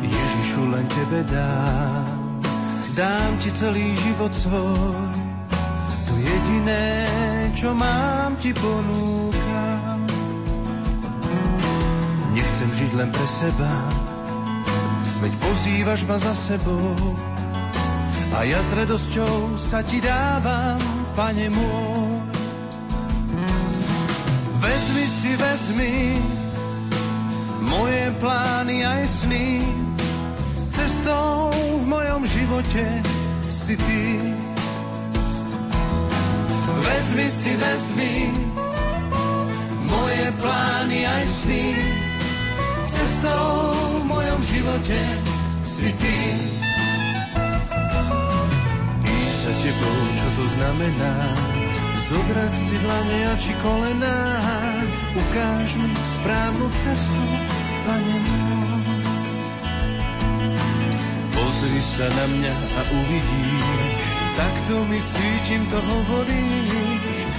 [0.07, 2.39] Ježišu, len tebe dám,
[2.95, 5.26] dám ti celý život svoj,
[6.17, 6.85] jediné,
[7.53, 10.01] čo mám, ti ponúkam.
[12.33, 13.73] Nechcem žiť len pre seba,
[15.21, 16.93] veď pozývaš ma za sebou.
[18.37, 20.77] A ja s radosťou sa ti dávam,
[21.17, 22.21] pane môj.
[24.61, 25.97] Vezmi si, vezmi
[27.67, 29.61] moje plány aj sny.
[30.71, 31.51] Cestou
[31.81, 32.85] v mojom živote
[33.49, 34.03] si ty.
[36.87, 38.13] Vezmi si, vezmi
[39.87, 41.75] moje plány aj sny.
[42.87, 44.99] Cestou v mojom živote
[45.67, 46.17] si ty.
[49.03, 51.13] Ísť za tebou, čo to znamená?
[52.07, 54.19] Zodrať si dlane a či kolená.
[55.11, 57.23] Ukáž mi správnu cestu,
[57.83, 58.17] pane.
[61.35, 64.03] Pozri sa na mňa a uvidíš,
[64.39, 66.56] takto mi cítim, to hovoríš.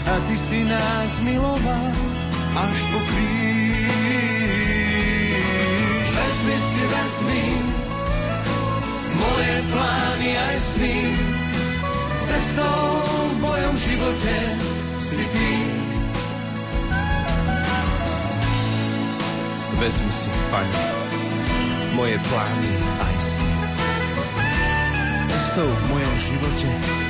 [0.09, 1.93] A ty si nás miloval
[2.57, 3.29] až po kríž.
[6.17, 7.45] Vezmi si, vezmi
[9.21, 11.13] moje plány aj sny.
[12.25, 13.05] Cestou
[13.37, 14.37] v mojom živote
[14.97, 15.51] si ty.
[19.77, 20.85] Vezmi si, Pane,
[21.93, 23.53] moje plány aj sny.
[25.21, 27.08] Cestou v mojom živote si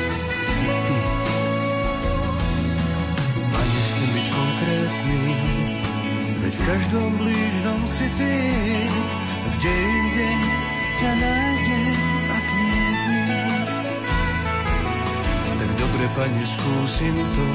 [4.88, 5.36] konkrétny,
[6.40, 8.34] veď v každom blížnom si ty.
[9.58, 10.30] Kde inde
[11.02, 11.98] ťa nájdem,
[12.30, 13.26] ak nie v.
[15.58, 17.48] Tak dobre, Pane, skúsim to,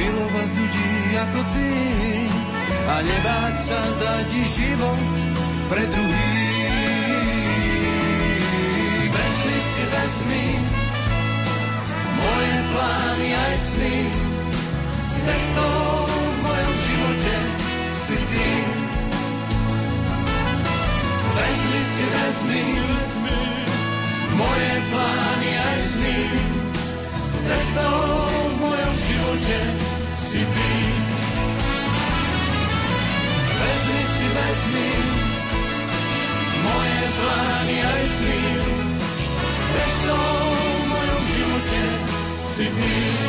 [0.00, 0.90] milovať ľudí
[1.28, 1.72] ako ty
[2.88, 5.02] a nebáť sa dať život
[5.68, 6.72] pre druhých.
[9.12, 10.46] Vezmi si, vezmi
[12.16, 14.31] moje plány aj sny
[15.22, 15.78] cestou
[16.10, 17.36] v mojom živote
[17.94, 18.50] si ty.
[21.32, 22.66] Vezmi si, vezmi,
[24.34, 26.20] moje plány aj sny,
[27.38, 28.02] cestou
[28.50, 29.58] v mojom živote
[30.18, 30.72] si ty.
[33.46, 34.90] Vezmi si, vezmi,
[36.66, 38.42] moje plány aj sny,
[39.70, 41.82] cestou v mojom živote
[42.42, 43.21] si ty.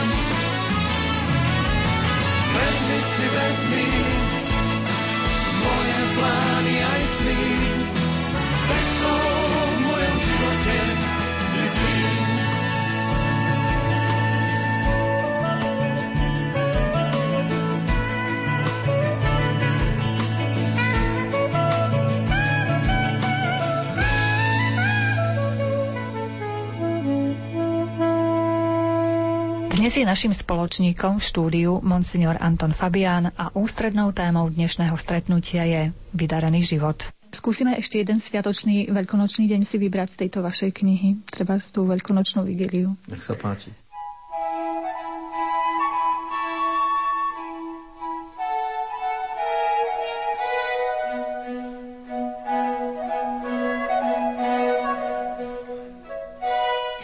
[29.93, 35.81] Dnes je našim spoločníkom v štúdiu monsignor Anton Fabián a ústrednou témou dnešného stretnutia je
[36.17, 37.13] Vydarený život.
[37.29, 41.85] Skúsime ešte jeden sviatočný veľkonočný deň si vybrať z tejto vašej knihy, treba z tú
[41.85, 42.97] veľkonočnú vigiliu.
[43.05, 43.69] Nech sa páči.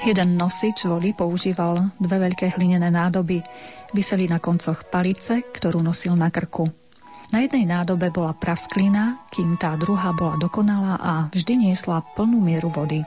[0.10, 3.46] Jeden nosič vody používal dve veľké hlinené nádoby.
[3.94, 6.66] Vyseli na koncoch palice, ktorú nosil na krku.
[7.30, 12.74] Na jednej nádobe bola prasklina, kým tá druhá bola dokonalá a vždy niesla plnú mieru
[12.74, 13.06] vody.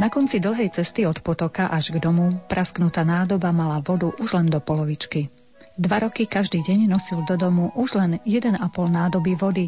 [0.00, 4.48] Na konci dlhej cesty od potoka až k domu prasknutá nádoba mala vodu už len
[4.48, 5.28] do polovičky.
[5.76, 8.56] Dva roky každý deň nosil do domu už len 1,5
[8.88, 9.66] nádoby vody.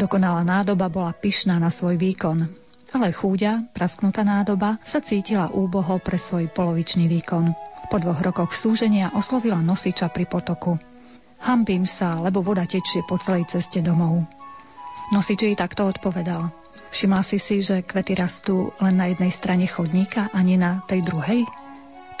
[0.00, 2.63] Dokonalá nádoba bola pyšná na svoj výkon.
[2.94, 7.50] Ale chúďa, prasknutá nádoba, sa cítila úboho pre svoj polovičný výkon.
[7.90, 10.78] Po dvoch rokoch súženia oslovila nosiča pri potoku.
[11.42, 14.22] Hambím sa, lebo voda tečie po celej ceste domov.
[15.10, 16.48] Nosič jej takto odpovedal.
[16.94, 21.42] Všimla si si, že kvety rastú len na jednej strane chodníka, ani na tej druhej?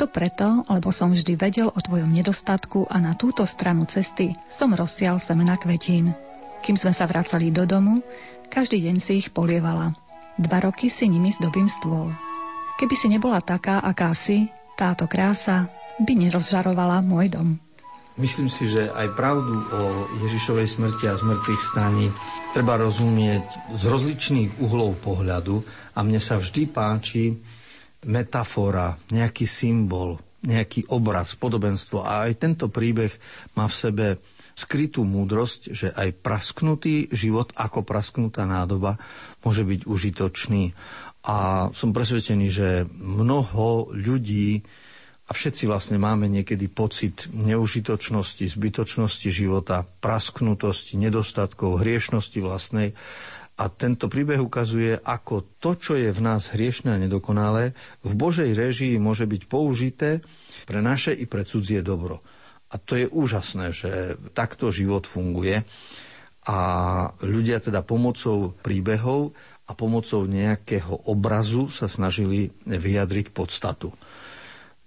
[0.02, 4.74] To preto, lebo som vždy vedel o tvojom nedostatku a na túto stranu cesty som
[4.74, 6.18] rozsial semena kvetín.
[6.66, 8.02] Kým sme sa vracali do domu,
[8.50, 9.94] každý deň si ich polievala.
[10.34, 12.10] Dva roky si nimi zdobím stôl.
[12.74, 15.70] Keby si nebola taká, aká si, táto krása
[16.02, 17.48] by nerozžarovala môj dom.
[18.14, 19.82] Myslím si, že aj pravdu o
[20.22, 22.10] Ježišovej smrti a zmrtvých staní
[22.54, 25.58] treba rozumieť z rozličných uhlov pohľadu
[25.94, 27.34] a mne sa vždy páči
[28.06, 32.06] metafora, nejaký symbol, nejaký obraz, podobenstvo.
[32.06, 33.10] A aj tento príbeh
[33.58, 34.06] má v sebe
[34.54, 38.96] skrytú múdrosť, že aj prasknutý život ako prasknutá nádoba
[39.42, 40.72] môže byť užitočný.
[41.26, 44.62] A som presvedčený, že mnoho ľudí
[45.24, 52.92] a všetci vlastne máme niekedy pocit neužitočnosti, zbytočnosti života, prasknutosti, nedostatkov, hriešnosti vlastnej.
[53.54, 57.72] A tento príbeh ukazuje, ako to, čo je v nás hriešne a nedokonalé,
[58.04, 60.20] v Božej režii môže byť použité
[60.68, 62.20] pre naše i pre cudzie dobro.
[62.74, 65.62] A to je úžasné, že takto život funguje.
[66.44, 66.58] A
[67.22, 69.30] ľudia teda pomocou príbehov
[69.64, 73.94] a pomocou nejakého obrazu sa snažili vyjadriť podstatu.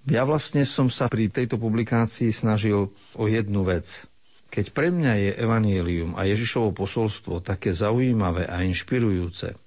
[0.07, 4.05] Ja vlastne som sa pri tejto publikácii snažil o jednu vec.
[4.47, 9.57] Keď pre mňa je Evangelium a Ježišovo posolstvo také zaujímavé a inšpirujúce,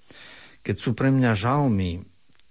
[0.64, 2.00] keď sú pre mňa žalmy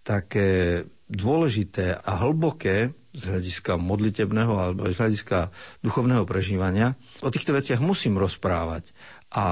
[0.05, 5.51] také dôležité a hlboké z hľadiska modlitebného alebo z hľadiska
[5.83, 8.95] duchovného prežívania, o týchto veciach musím rozprávať
[9.29, 9.45] a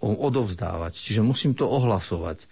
[0.00, 0.96] odovzdávať.
[0.96, 2.48] Čiže musím to ohlasovať.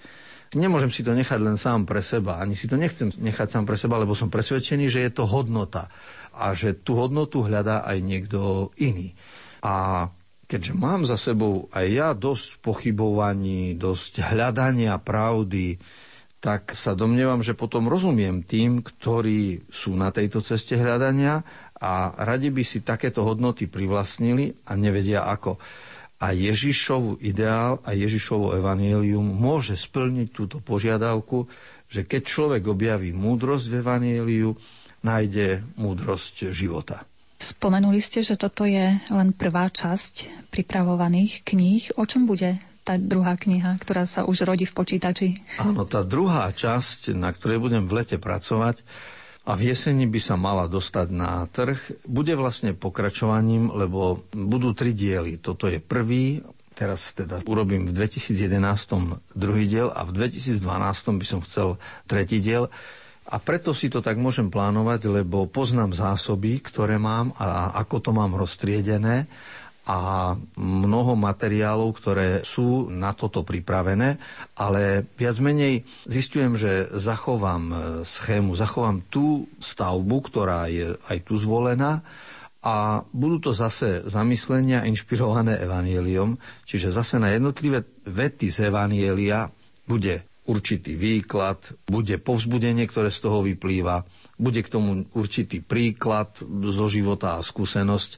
[0.57, 3.77] Nemôžem si to nechať len sám pre seba, ani si to nechcem nechať sám pre
[3.77, 5.93] seba, lebo som presvedčený, že je to hodnota
[6.33, 9.13] a že tú hodnotu hľadá aj niekto iný.
[9.61, 10.09] A
[10.49, 15.77] keďže mám za sebou aj ja dosť pochybovaní, dosť hľadania pravdy,
[16.39, 21.43] tak sa domnievam, že potom rozumiem tým, ktorí sú na tejto ceste hľadania
[21.79, 25.59] a radi by si takéto hodnoty privlastnili a nevedia ako
[26.19, 31.47] a Ježišov ideál a Ježišovo evanielium môže splniť túto požiadavku,
[31.87, 34.51] že keď človek objaví múdrosť v evanieliu,
[35.07, 37.07] nájde múdrosť života.
[37.39, 41.95] Spomenuli ste, že toto je len prvá časť pripravovaných kníh.
[41.95, 42.59] O čom bude
[42.89, 45.29] tá druhá kniha, ktorá sa už rodí v počítači?
[45.61, 48.81] Áno, tá druhá časť, na ktorej budem v lete pracovať,
[49.49, 52.05] a v jeseni by sa mala dostať na trh.
[52.05, 55.41] Bude vlastne pokračovaním, lebo budú tri diely.
[55.41, 56.45] Toto je prvý,
[56.77, 58.37] teraz teda urobím v 2011
[59.33, 60.61] druhý diel a v 2012
[61.17, 62.69] by som chcel tretí diel.
[63.29, 68.11] A preto si to tak môžem plánovať, lebo poznám zásoby, ktoré mám a ako to
[68.13, 69.29] mám roztriedené
[69.89, 74.21] a mnoho materiálov, ktoré sú na toto pripravené,
[74.61, 81.41] ale viac menej zistujem, že zachovám e, schému, zachovám tú stavbu, ktorá je aj tu
[81.41, 82.05] zvolená
[82.61, 86.37] a budú to zase zamyslenia inšpirované evanieliom,
[86.69, 89.49] čiže zase na jednotlivé vety z evanielia
[89.89, 94.05] bude určitý výklad, bude povzbudenie, ktoré z toho vyplýva,
[94.37, 96.41] bude k tomu určitý príklad
[96.73, 98.11] zo života a skúsenosť.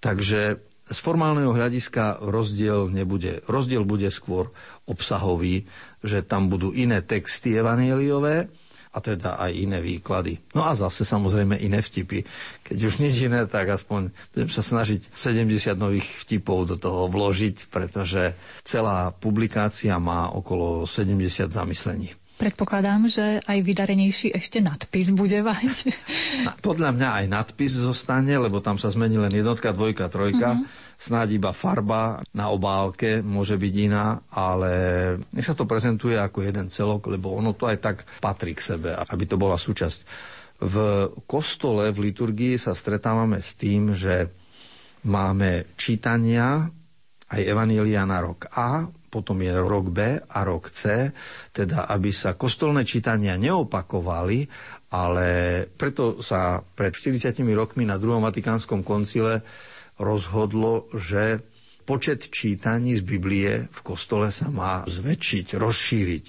[0.00, 3.46] Takže z formálneho hľadiska rozdiel nebude.
[3.46, 4.50] Rozdiel bude skôr
[4.90, 5.70] obsahový,
[6.02, 8.50] že tam budú iné texty evanieliové
[8.90, 10.42] a teda aj iné výklady.
[10.50, 12.26] No a zase samozrejme iné vtipy.
[12.66, 17.70] Keď už nič iné, tak aspoň budem sa snažiť 70 nových vtipov do toho vložiť,
[17.70, 18.34] pretože
[18.66, 22.19] celá publikácia má okolo 70 zamyslení.
[22.40, 25.92] Predpokladám, že aj vydarenejší ešte nadpis bude mať.
[26.64, 30.56] Podľa mňa aj nadpis zostane, lebo tam sa zmení len jednotka, dvojka, trojka.
[30.96, 34.72] Snáď iba farba na obálke môže byť iná, ale
[35.36, 38.96] nech sa to prezentuje ako jeden celok, lebo ono to aj tak patrí k sebe,
[38.96, 39.98] aby to bola súčasť.
[40.64, 40.76] V
[41.28, 44.32] kostole, v liturgii sa stretávame s tým, že
[45.04, 46.68] máme čítania
[47.28, 51.10] aj Evanília na rok A, potom je rok B a rok C,
[51.50, 54.46] teda aby sa kostolné čítania neopakovali,
[54.94, 55.28] ale
[55.66, 59.42] preto sa pred 40 rokmi na druhom Vatikánskom koncile
[59.98, 61.42] rozhodlo, že
[61.82, 66.24] počet čítaní z Biblie v kostole sa má zväčšiť, rozšíriť.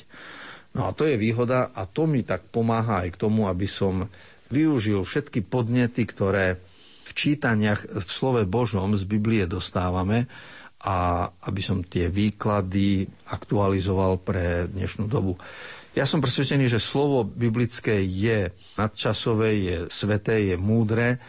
[0.74, 4.10] No a to je výhoda a to mi tak pomáha aj k tomu, aby som
[4.50, 6.60] využil všetky podnety, ktoré
[7.06, 10.32] v čítaniach v slove Božom z Biblie dostávame
[10.82, 15.38] a aby som tie výklady aktualizoval pre dnešnú dobu.
[15.92, 21.20] Ja som presvedčený, že slovo biblické je nadčasové, je sveté, je múdre,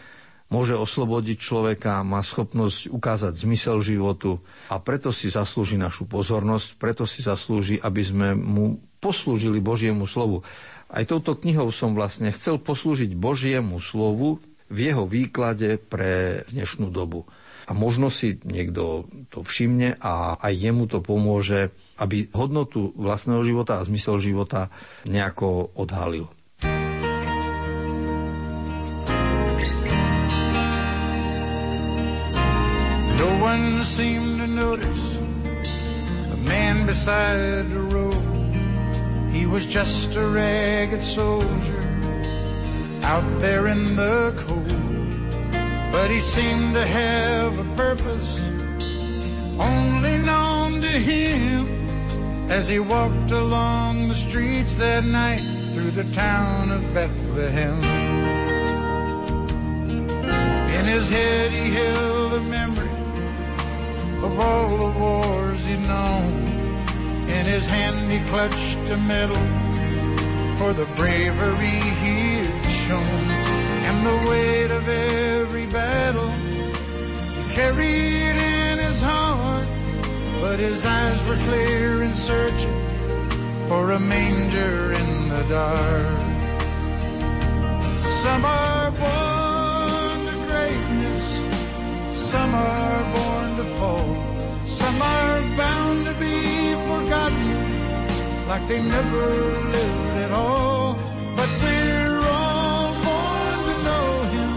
[0.49, 4.37] môže oslobodiť človeka, má schopnosť ukázať zmysel životu
[4.69, 10.45] a preto si zaslúži našu pozornosť, preto si zaslúži, aby sme mu poslúžili Božiemu slovu.
[10.93, 14.39] Aj touto knihou som vlastne chcel poslúžiť Božiemu slovu
[14.69, 17.25] v jeho výklade pre dnešnú dobu.
[17.63, 23.79] A možno si niekto to všimne a aj jemu to pomôže, aby hodnotu vlastného života
[23.79, 24.67] a zmysel života
[25.07, 26.27] nejako odhalil.
[33.15, 35.03] No one seemed to notice
[36.31, 38.19] the man beside the road.
[39.31, 41.83] He was just a ragged soldier
[43.03, 44.92] out there in the cold.
[46.03, 48.37] But he seemed to have a purpose
[49.57, 51.65] only known to him
[52.51, 55.39] as he walked along the streets that night
[55.71, 57.81] through the town of Bethlehem.
[60.77, 62.91] In his head he held a memory
[64.25, 66.33] of all the wars he'd known.
[67.29, 69.45] In his hand he clutched a medal
[70.57, 73.25] for the bravery he had shown.
[73.87, 75.32] And the weight of every
[76.13, 76.31] battle
[77.35, 79.67] he carried in his heart.
[80.41, 82.87] But his eyes were clear and searching
[83.67, 86.19] for a manger in the dark.
[88.21, 91.25] Some are born to greatness,
[92.11, 99.25] some are born to fall, some are bound to be forgotten like they never
[99.75, 100.95] lived at all.
[101.35, 104.51] But we're all born to know Him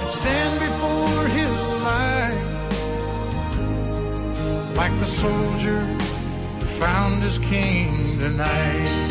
[0.00, 0.77] and stand before
[4.78, 5.80] like the soldier
[6.60, 9.08] who found his king tonight.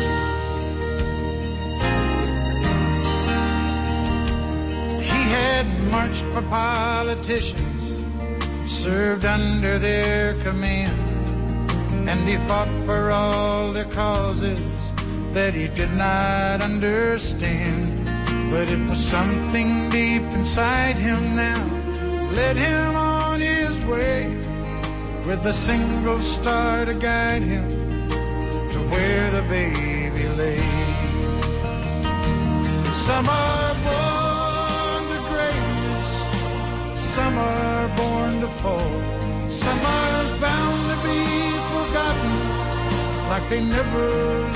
[5.10, 8.06] He had marched for politicians,
[8.66, 10.98] served under their command,
[12.08, 14.58] and he fought for all their causes
[15.34, 17.84] that he did not understand.
[18.50, 21.62] But it was something deep inside him now,
[22.32, 24.47] led him on his way
[25.28, 27.68] with a single star to guide him
[28.72, 30.64] to where the baby lay.
[33.06, 36.10] Some are born to greatness,
[37.14, 38.94] some are born to fall,
[39.50, 41.20] some are bound to be
[41.74, 42.36] forgotten
[43.28, 44.06] like they never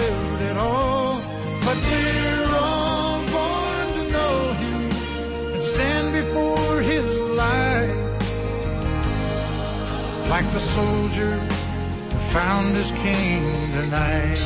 [0.02, 1.20] lived at all.
[1.66, 4.80] But we're all born to know Him
[5.52, 6.61] and stand before
[10.32, 11.34] like the soldier
[12.10, 13.42] who found his king
[13.78, 14.38] tonight.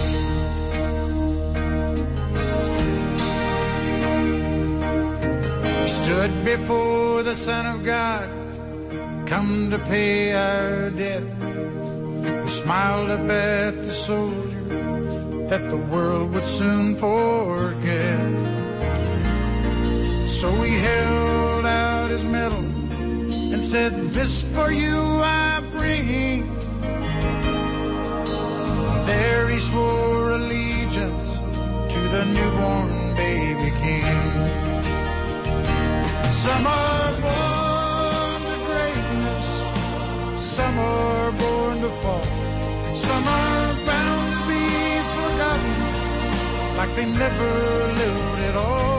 [5.82, 8.28] He stood before the Son of God,
[9.28, 11.22] come to pay our debt.
[12.43, 14.64] He smiled up at the soldier
[15.51, 18.34] that the world would soon forget.
[20.26, 22.64] So he held out his medal
[23.53, 26.47] and said, This for you I bring.
[29.07, 31.28] There he swore allegiance
[31.93, 34.32] to the newborn baby king.
[36.45, 39.47] Some are born to greatness,
[40.57, 42.26] some are born to fall,
[42.95, 44.64] some are bound to be
[45.16, 45.76] forgotten
[46.78, 47.53] like they never
[48.01, 48.95] lived at all.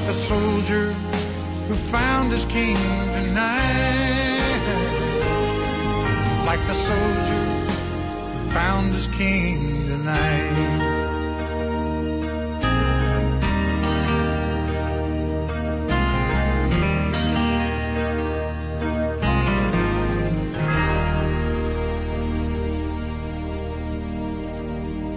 [0.00, 0.92] Like the soldier
[1.68, 4.40] who found his king tonight.
[6.46, 7.44] Like the soldier
[8.32, 10.89] who found his king tonight.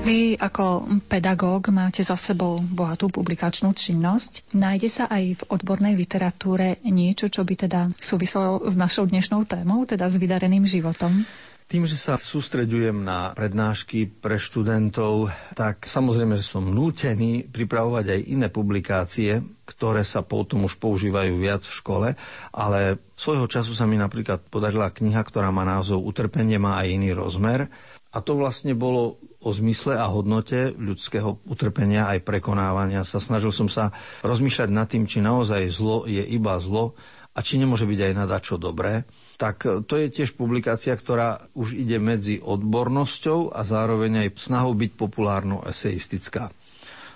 [0.03, 4.51] Vy ako pedagóg máte za sebou bohatú publikačnú činnosť.
[4.51, 9.87] Nájde sa aj v odbornej literatúre niečo, čo by teda súviselo s našou dnešnou témou,
[9.87, 11.23] teda s vydareným životom?
[11.71, 18.21] Tým, že sa sústreďujem na prednášky pre študentov, tak samozrejme, že som nútený pripravovať aj
[18.27, 22.07] iné publikácie, ktoré sa potom už používajú viac v škole,
[22.51, 27.15] ale svojho času sa mi napríklad podarila kniha, ktorá má názov Utrpenie má aj iný
[27.15, 27.71] rozmer.
[28.13, 33.19] A to vlastne bolo o zmysle a hodnote ľudského utrpenia aj prekonávania sa.
[33.19, 33.91] Snažil som sa
[34.23, 36.95] rozmýšľať nad tým, či naozaj zlo je iba zlo
[37.33, 39.03] a či nemôže byť aj na čo dobré.
[39.41, 44.91] Tak to je tiež publikácia, ktorá už ide medzi odbornosťou a zároveň aj snahou byť
[44.93, 46.53] populárno-eseistická.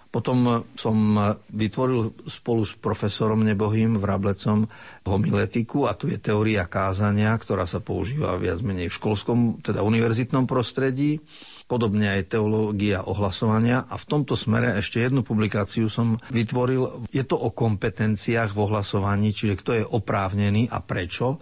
[0.07, 1.19] Potom som
[1.51, 4.65] vytvoril spolu s profesorom Nebohým Vrablecom
[5.05, 10.49] homiletiku a tu je teória kázania, ktorá sa používa viac menej v školskom, teda univerzitnom
[10.49, 11.21] prostredí
[11.67, 17.05] podobne aj teológia ohlasovania a v tomto smere ešte jednu publikáciu som vytvoril.
[17.11, 21.37] Je to o kompetenciách v ohlasovaní, čiže kto je oprávnený a prečo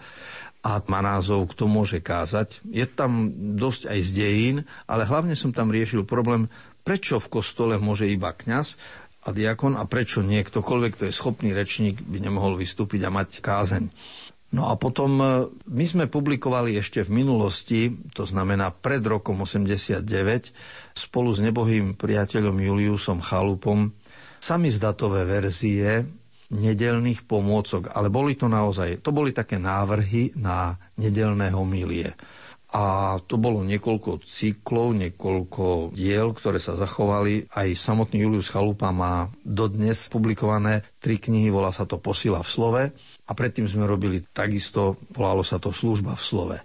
[0.65, 2.57] a má názov Kto môže kázať.
[2.65, 4.57] Je tam dosť aj z dejín,
[4.89, 6.49] ale hlavne som tam riešil problém,
[6.81, 8.73] prečo v kostole môže iba kňaz
[9.25, 13.83] a diakon a prečo niektokoľvek, kto je schopný rečník, by nemohol vystúpiť a mať kázeň.
[14.55, 15.25] No a potom e,
[15.67, 19.99] my sme publikovali ešte v minulosti, to znamená pred rokom 89,
[20.95, 23.91] spolu s nebohým priateľom Juliusom Chalupom,
[24.39, 26.07] samizdatové verzie
[26.55, 32.15] nedelných pomôcok, ale boli to naozaj, to boli také návrhy na nedelné homílie.
[32.75, 37.47] A to bolo niekoľko cyklov, niekoľko diel, ktoré sa zachovali.
[37.55, 42.83] Aj samotný Julius Chalupa má dodnes publikované tri knihy, volá sa to Posila v slove.
[43.25, 46.57] A predtým sme robili takisto, volalo sa to Služba v slove.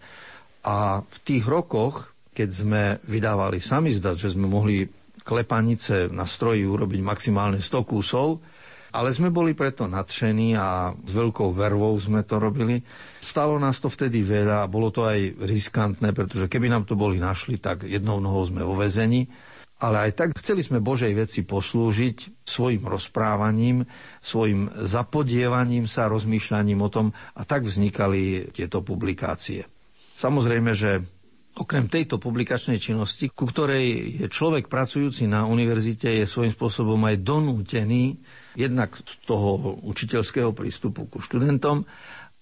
[0.61, 4.85] A v tých rokoch, keď sme vydávali sami zdať, že sme mohli
[5.25, 8.45] klepanice na stroji urobiť maximálne 100 kusov,
[8.91, 12.83] ale sme boli preto nadšení a s veľkou vervou sme to robili.
[13.23, 17.23] Stalo nás to vtedy veľa a bolo to aj riskantné, pretože keby nám to boli
[17.23, 19.31] našli, tak jednou nohou sme vo vezení
[19.81, 23.89] ale aj tak chceli sme Božej veci poslúžiť svojim rozprávaním,
[24.21, 29.65] svojim zapodievaním sa, rozmýšľaním o tom a tak vznikali tieto publikácie.
[30.21, 31.01] Samozrejme, že
[31.57, 37.25] okrem tejto publikačnej činnosti, ku ktorej je človek pracujúci na univerzite, je svojím spôsobom aj
[37.25, 38.21] donútený
[38.55, 41.89] jednak z toho učiteľského prístupu ku študentom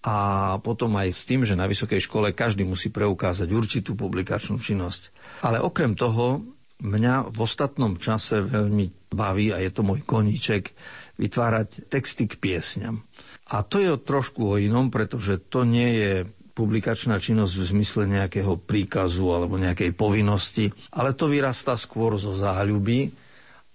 [0.02, 0.16] a
[0.62, 5.14] potom aj s tým, že na vysokej škole každý musí preukázať určitú publikačnú činnosť.
[5.46, 10.70] Ale okrem toho Mňa v ostatnom čase veľmi baví, a je to môj koníček,
[11.18, 13.02] vytvárať texty k piesňam.
[13.50, 16.12] A to je trošku o inom, pretože to nie je
[16.54, 23.10] publikačná činnosť v zmysle nejakého príkazu alebo nejakej povinnosti, ale to vyrastá skôr zo záľuby.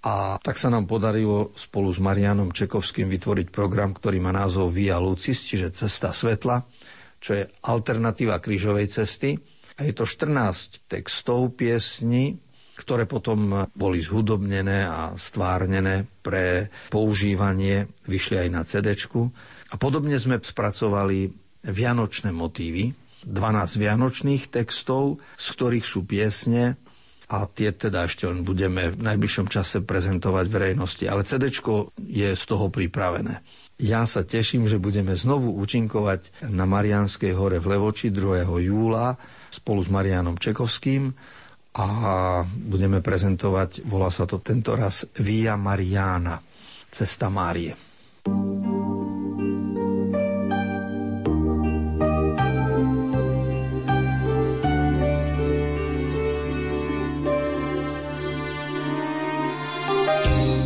[0.04, 5.00] A tak sa nám podarilo spolu s Marianom Čekovským vytvoriť program, ktorý má názov Via
[5.00, 6.60] Lucis, čiže Cesta svetla,
[7.24, 9.40] čo je alternatíva krížovej cesty.
[9.80, 12.36] A je to 14 textov piesni,
[12.74, 18.98] ktoré potom boli zhudobnené a stvárnené pre používanie, vyšli aj na CD.
[19.70, 21.30] A podobne sme spracovali
[21.64, 22.94] vianočné motívy,
[23.24, 26.76] 12 vianočných textov, z ktorých sú piesne
[27.32, 31.50] a tie teda ešte len budeme v najbližšom čase prezentovať verejnosti, ale CD
[32.04, 33.40] je z toho pripravené.
[33.82, 38.46] Ja sa teším, že budeme znovu účinkovať na Marianskej hore v Levoči 2.
[38.46, 39.18] júla
[39.50, 41.10] spolu s Marianom Čekovským
[41.74, 41.88] a
[42.46, 46.38] budeme prezentovať, volá sa to tento raz Via Mariana,
[46.94, 47.74] Cesta Márie.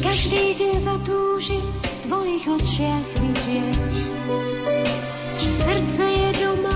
[0.04, 3.94] Každý deň zatúžim v tvojich očiach vidieť,
[5.40, 6.76] že srdce je doma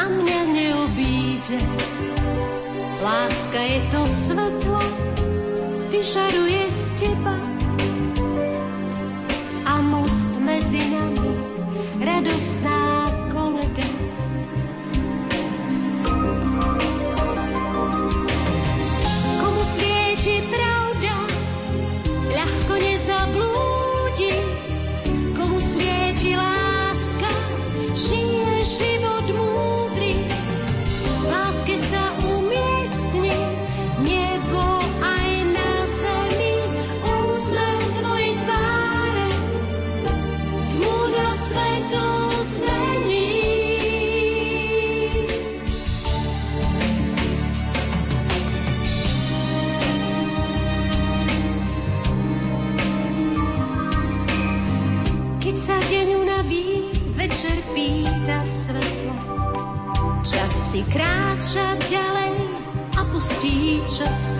[0.00, 1.60] a mňa neobíde.
[3.02, 4.78] Láska je to svetlo,
[5.90, 7.31] vyžaruje z teba
[64.04, 64.31] precious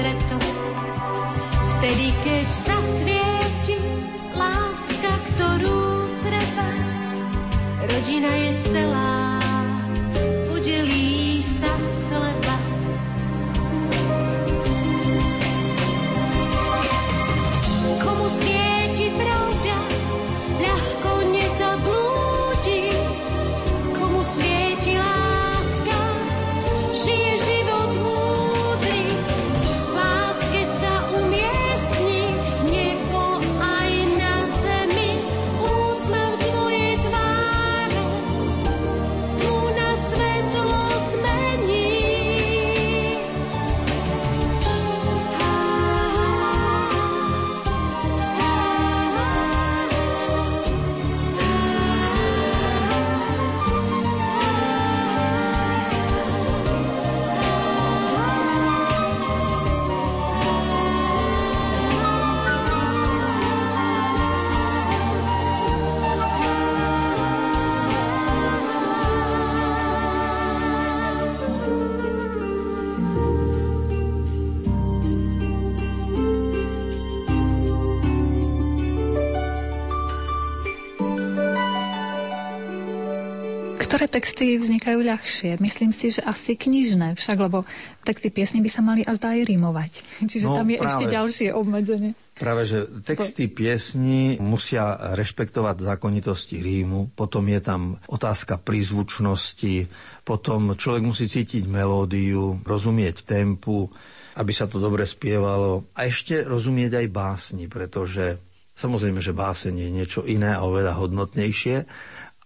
[84.03, 85.63] Ktoré texty vznikajú ľahšie?
[85.63, 87.63] Myslím si, že asi knižné, však, lebo
[88.03, 89.93] texty piesne by sa mali a zdá aj rímovať.
[90.31, 90.91] Čiže No, tam je práve.
[90.91, 92.11] ešte ďalšie obmedzenie.
[92.35, 99.87] Práve, že texty piesni musia rešpektovať zákonitosti rímu, potom je tam otázka prízvučnosti,
[100.27, 103.87] potom človek musí cítiť melódiu, rozumieť tempu,
[104.35, 108.35] aby sa to dobre spievalo a ešte rozumieť aj básni, pretože
[108.75, 111.87] samozrejme, že báseň je niečo iné a oveľa hodnotnejšie,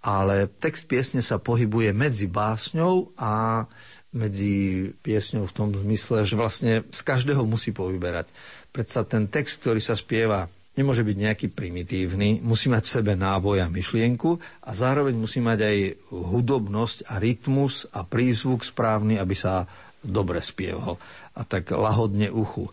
[0.06, 3.66] ale text piesne sa pohybuje medzi básňou a
[4.14, 8.30] medzi piesňou v tom zmysle, že vlastne z každého musí povyberať.
[8.70, 10.46] Predsa ten text, ktorý sa spieva,
[10.78, 15.58] nemôže byť nejaký primitívny, musí mať v sebe náboj a myšlienku a zároveň musí mať
[15.66, 15.76] aj
[16.14, 19.66] hudobnosť a rytmus a prízvuk správny, aby sa
[20.06, 21.02] dobre spieval
[21.34, 22.70] a tak lahodne uchu.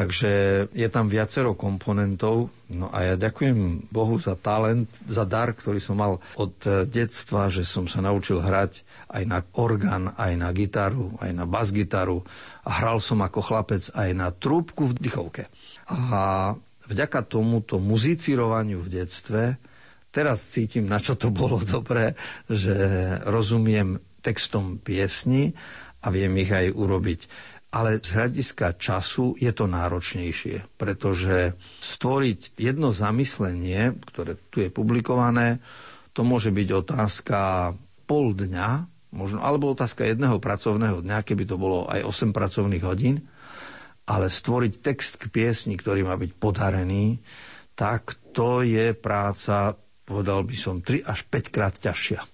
[0.00, 0.32] Takže
[0.72, 2.48] je tam viacero komponentov.
[2.72, 7.52] No a ja ďakujem Bohu za talent, za dar, ktorý som mal od eh, detstva,
[7.52, 8.80] že som sa naučil hrať
[9.12, 12.24] aj na orgán, aj na gitaru, aj na basgitaru.
[12.64, 15.52] A hral som ako chlapec aj na trúbku v dychovke.
[15.92, 16.56] A
[16.88, 19.60] vďaka tomuto muzicirovaniu v detstve
[20.08, 22.16] teraz cítim, na čo to bolo dobré,
[22.48, 22.72] že
[23.28, 25.52] rozumiem textom piesni
[26.00, 27.20] a viem ich aj urobiť
[27.70, 35.62] ale z hľadiska času je to náročnejšie, pretože stvoriť jedno zamyslenie, ktoré tu je publikované,
[36.10, 37.38] to môže byť otázka
[38.10, 38.68] pol dňa,
[39.14, 43.22] možno, alebo otázka jedného pracovného dňa, keby to bolo aj 8 pracovných hodín,
[44.10, 47.22] ale stvoriť text k piesni, ktorý má byť podarený,
[47.78, 52.26] tak to je práca, povedal by som, 3 až 5 krát ťažšia.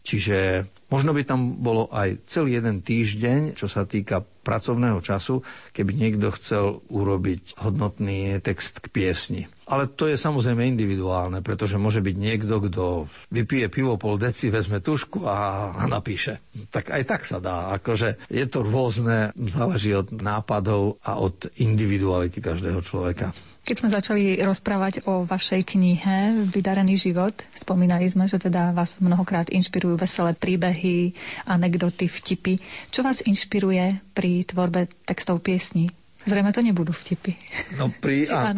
[0.00, 5.44] Čiže možno by tam bolo aj celý jeden týždeň, čo sa týka pracovného času,
[5.76, 9.42] keby niekto chcel urobiť hodnotný text k piesni.
[9.68, 12.84] Ale to je samozrejme individuálne, pretože môže byť niekto, kto
[13.28, 15.36] vypije pivo pol deci, vezme tušku a,
[15.76, 16.40] a napíše.
[16.72, 17.76] Tak aj tak sa dá.
[17.76, 23.36] Akože je to rôzne, záleží od nápadov a od individuality každého človeka.
[23.68, 29.52] Keď sme začali rozprávať o vašej knihe Vydarený život, spomínali sme, že teda vás mnohokrát
[29.52, 31.12] inšpirujú veselé príbehy,
[31.44, 32.56] anekdoty, vtipy.
[32.88, 35.92] Čo vás inšpiruje pri tvorbe textov piesní?
[36.28, 37.32] Zrejme to nebudú vtipy.
[37.80, 38.52] No pri, a,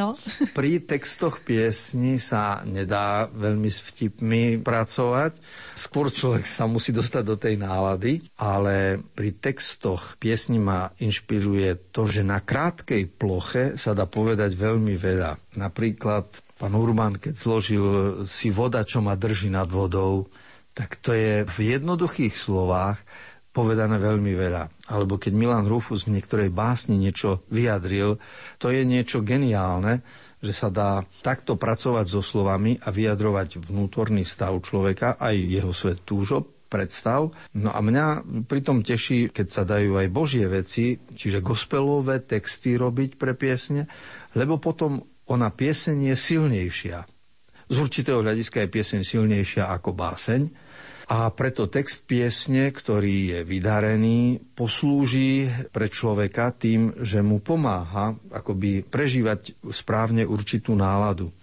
[0.50, 5.38] pri textoch piesni sa nedá veľmi s vtipmi pracovať.
[5.78, 12.10] Skôr človek sa musí dostať do tej nálady, ale pri textoch piesni ma inšpiruje to,
[12.10, 15.54] že na krátkej ploche sa dá povedať veľmi veľa.
[15.54, 16.26] Napríklad
[16.58, 17.84] pán Urban, keď zložil
[18.26, 20.26] si voda, čo ma drží nad vodou,
[20.74, 22.98] tak to je v jednoduchých slovách
[23.50, 24.79] povedané veľmi veľa.
[24.90, 28.18] Alebo keď Milan Rufus v niektorej básni niečo vyjadril,
[28.58, 30.02] to je niečo geniálne,
[30.42, 36.02] že sa dá takto pracovať so slovami a vyjadrovať vnútorný stav človeka, aj jeho svet
[36.02, 37.34] túžob, predstav.
[37.58, 43.18] No a mňa pritom teší, keď sa dajú aj božie veci, čiže gospelové texty robiť
[43.18, 43.90] pre piesne,
[44.38, 46.98] lebo potom ona pieseň je silnejšia.
[47.70, 50.69] Z určitého hľadiska je pieseň silnejšia ako báseň,
[51.10, 58.86] a preto text piesne, ktorý je vydarený, poslúži pre človeka tým, že mu pomáha akoby
[58.86, 61.34] prežívať správne určitú náladu.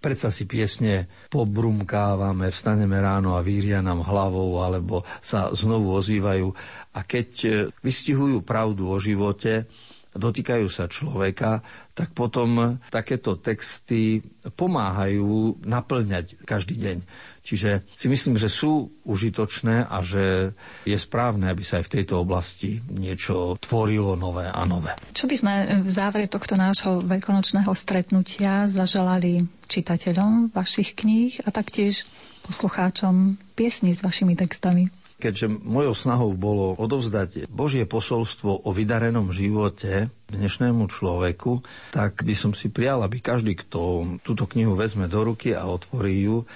[0.00, 6.48] Predsa si piesne pobrumkávame, vstaneme ráno a víria nám hlavou, alebo sa znovu ozývajú.
[6.96, 7.48] A keď e,
[7.84, 9.68] vystihujú pravdu o živote,
[10.16, 11.62] dotýkajú sa človeka,
[11.92, 14.24] tak potom takéto texty
[14.56, 16.98] pomáhajú naplňať každý deň.
[17.40, 20.52] Čiže si myslím, že sú užitočné a že
[20.84, 24.92] je správne, aby sa aj v tejto oblasti niečo tvorilo nové a nové.
[25.16, 32.04] Čo by sme v závere tohto nášho veľkonočného stretnutia zaželali čitateľom vašich kníh a taktiež
[32.44, 34.92] poslucháčom piesni s vašimi textami?
[35.20, 41.60] Keďže mojou snahou bolo odovzdať Božie posolstvo o vydarenom živote dnešnému človeku,
[41.92, 46.24] tak by som si prijal, aby každý, kto túto knihu vezme do ruky a otvorí
[46.24, 46.48] ju,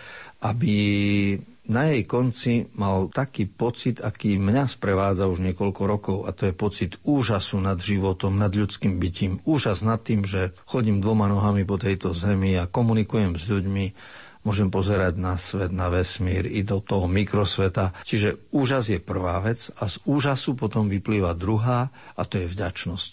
[0.45, 0.77] aby
[1.65, 6.55] na jej konci mal taký pocit, aký mňa sprevádza už niekoľko rokov a to je
[6.55, 9.41] pocit úžasu nad životom, nad ľudským bytím.
[9.49, 13.85] Úžas nad tým, že chodím dvoma nohami po tejto zemi a komunikujem s ľuďmi
[14.45, 17.97] môžem pozerať na svet, na vesmír i do toho mikrosveta.
[18.05, 23.13] Čiže úžas je prvá vec a z úžasu potom vyplýva druhá a to je vďačnosť.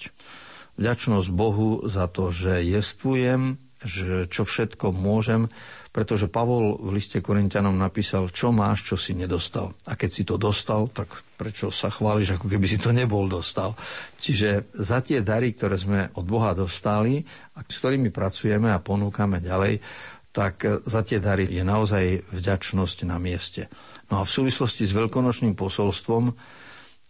[0.75, 5.47] Vďačnosť Bohu za to, že jestvujem, že čo všetko môžem,
[5.91, 9.75] pretože Pavol v liste Korintianom napísal, čo máš, čo si nedostal.
[9.91, 13.75] A keď si to dostal, tak prečo sa chváliš, ako keby si to nebol dostal.
[14.15, 17.19] Čiže za tie dary, ktoré sme od Boha dostali
[17.59, 19.83] a s ktorými pracujeme a ponúkame ďalej,
[20.31, 23.67] tak za tie dary je naozaj vďačnosť na mieste.
[24.07, 26.31] No a v súvislosti s veľkonočným posolstvom,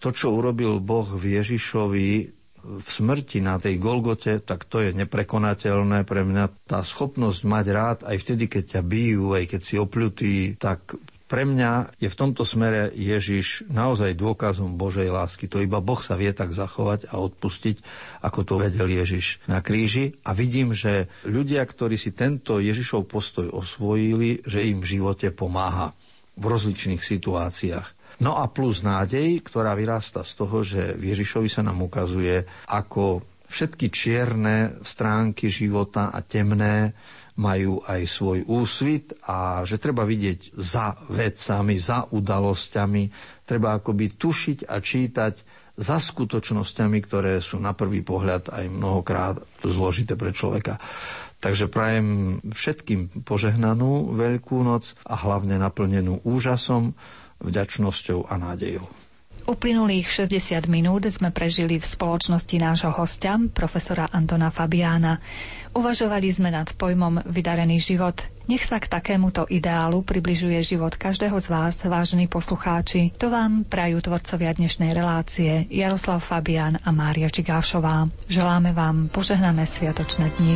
[0.02, 6.06] to, čo urobil Boh v Ježišovi v smrti na tej Golgote, tak to je neprekonateľné
[6.06, 6.70] pre mňa.
[6.70, 10.96] Tá schopnosť mať rád aj vtedy, keď ťa bijú, aj keď si opľutý, tak
[11.32, 15.48] pre mňa je v tomto smere Ježiš naozaj dôkazom Božej lásky.
[15.48, 17.80] To iba Boh sa vie tak zachovať a odpustiť,
[18.20, 20.20] ako to vedel Ježiš na kríži.
[20.28, 25.96] A vidím, že ľudia, ktorí si tento Ježišov postoj osvojili, že im v živote pomáha
[26.36, 28.01] v rozličných situáciách.
[28.22, 33.26] No a plus nádej, ktorá vyrasta z toho, že v Ježišovi sa nám ukazuje, ako
[33.50, 36.94] všetky čierne stránky života a temné
[37.42, 43.04] majú aj svoj úsvit a že treba vidieť za vecami, za udalosťami,
[43.44, 45.34] treba akoby tušiť a čítať
[45.82, 50.78] za skutočnosťami, ktoré sú na prvý pohľad aj mnohokrát zložité pre človeka.
[51.42, 56.94] Takže prajem všetkým požehnanú Veľkú noc a hlavne naplnenú úžasom,
[57.42, 58.86] vďačnosťou a nádejou.
[59.42, 65.18] Uplynulých 60 minút sme prežili v spoločnosti nášho hostia, profesora Antona Fabiána.
[65.74, 68.22] Uvažovali sme nad pojmom vydarený život.
[68.46, 73.18] Nech sa k takémuto ideálu približuje život každého z vás, vážení poslucháči.
[73.18, 78.14] To vám prajú tvorcovia dnešnej relácie Jaroslav Fabián a Mária Čigášová.
[78.30, 80.54] Želáme vám požehnané sviatočné dni.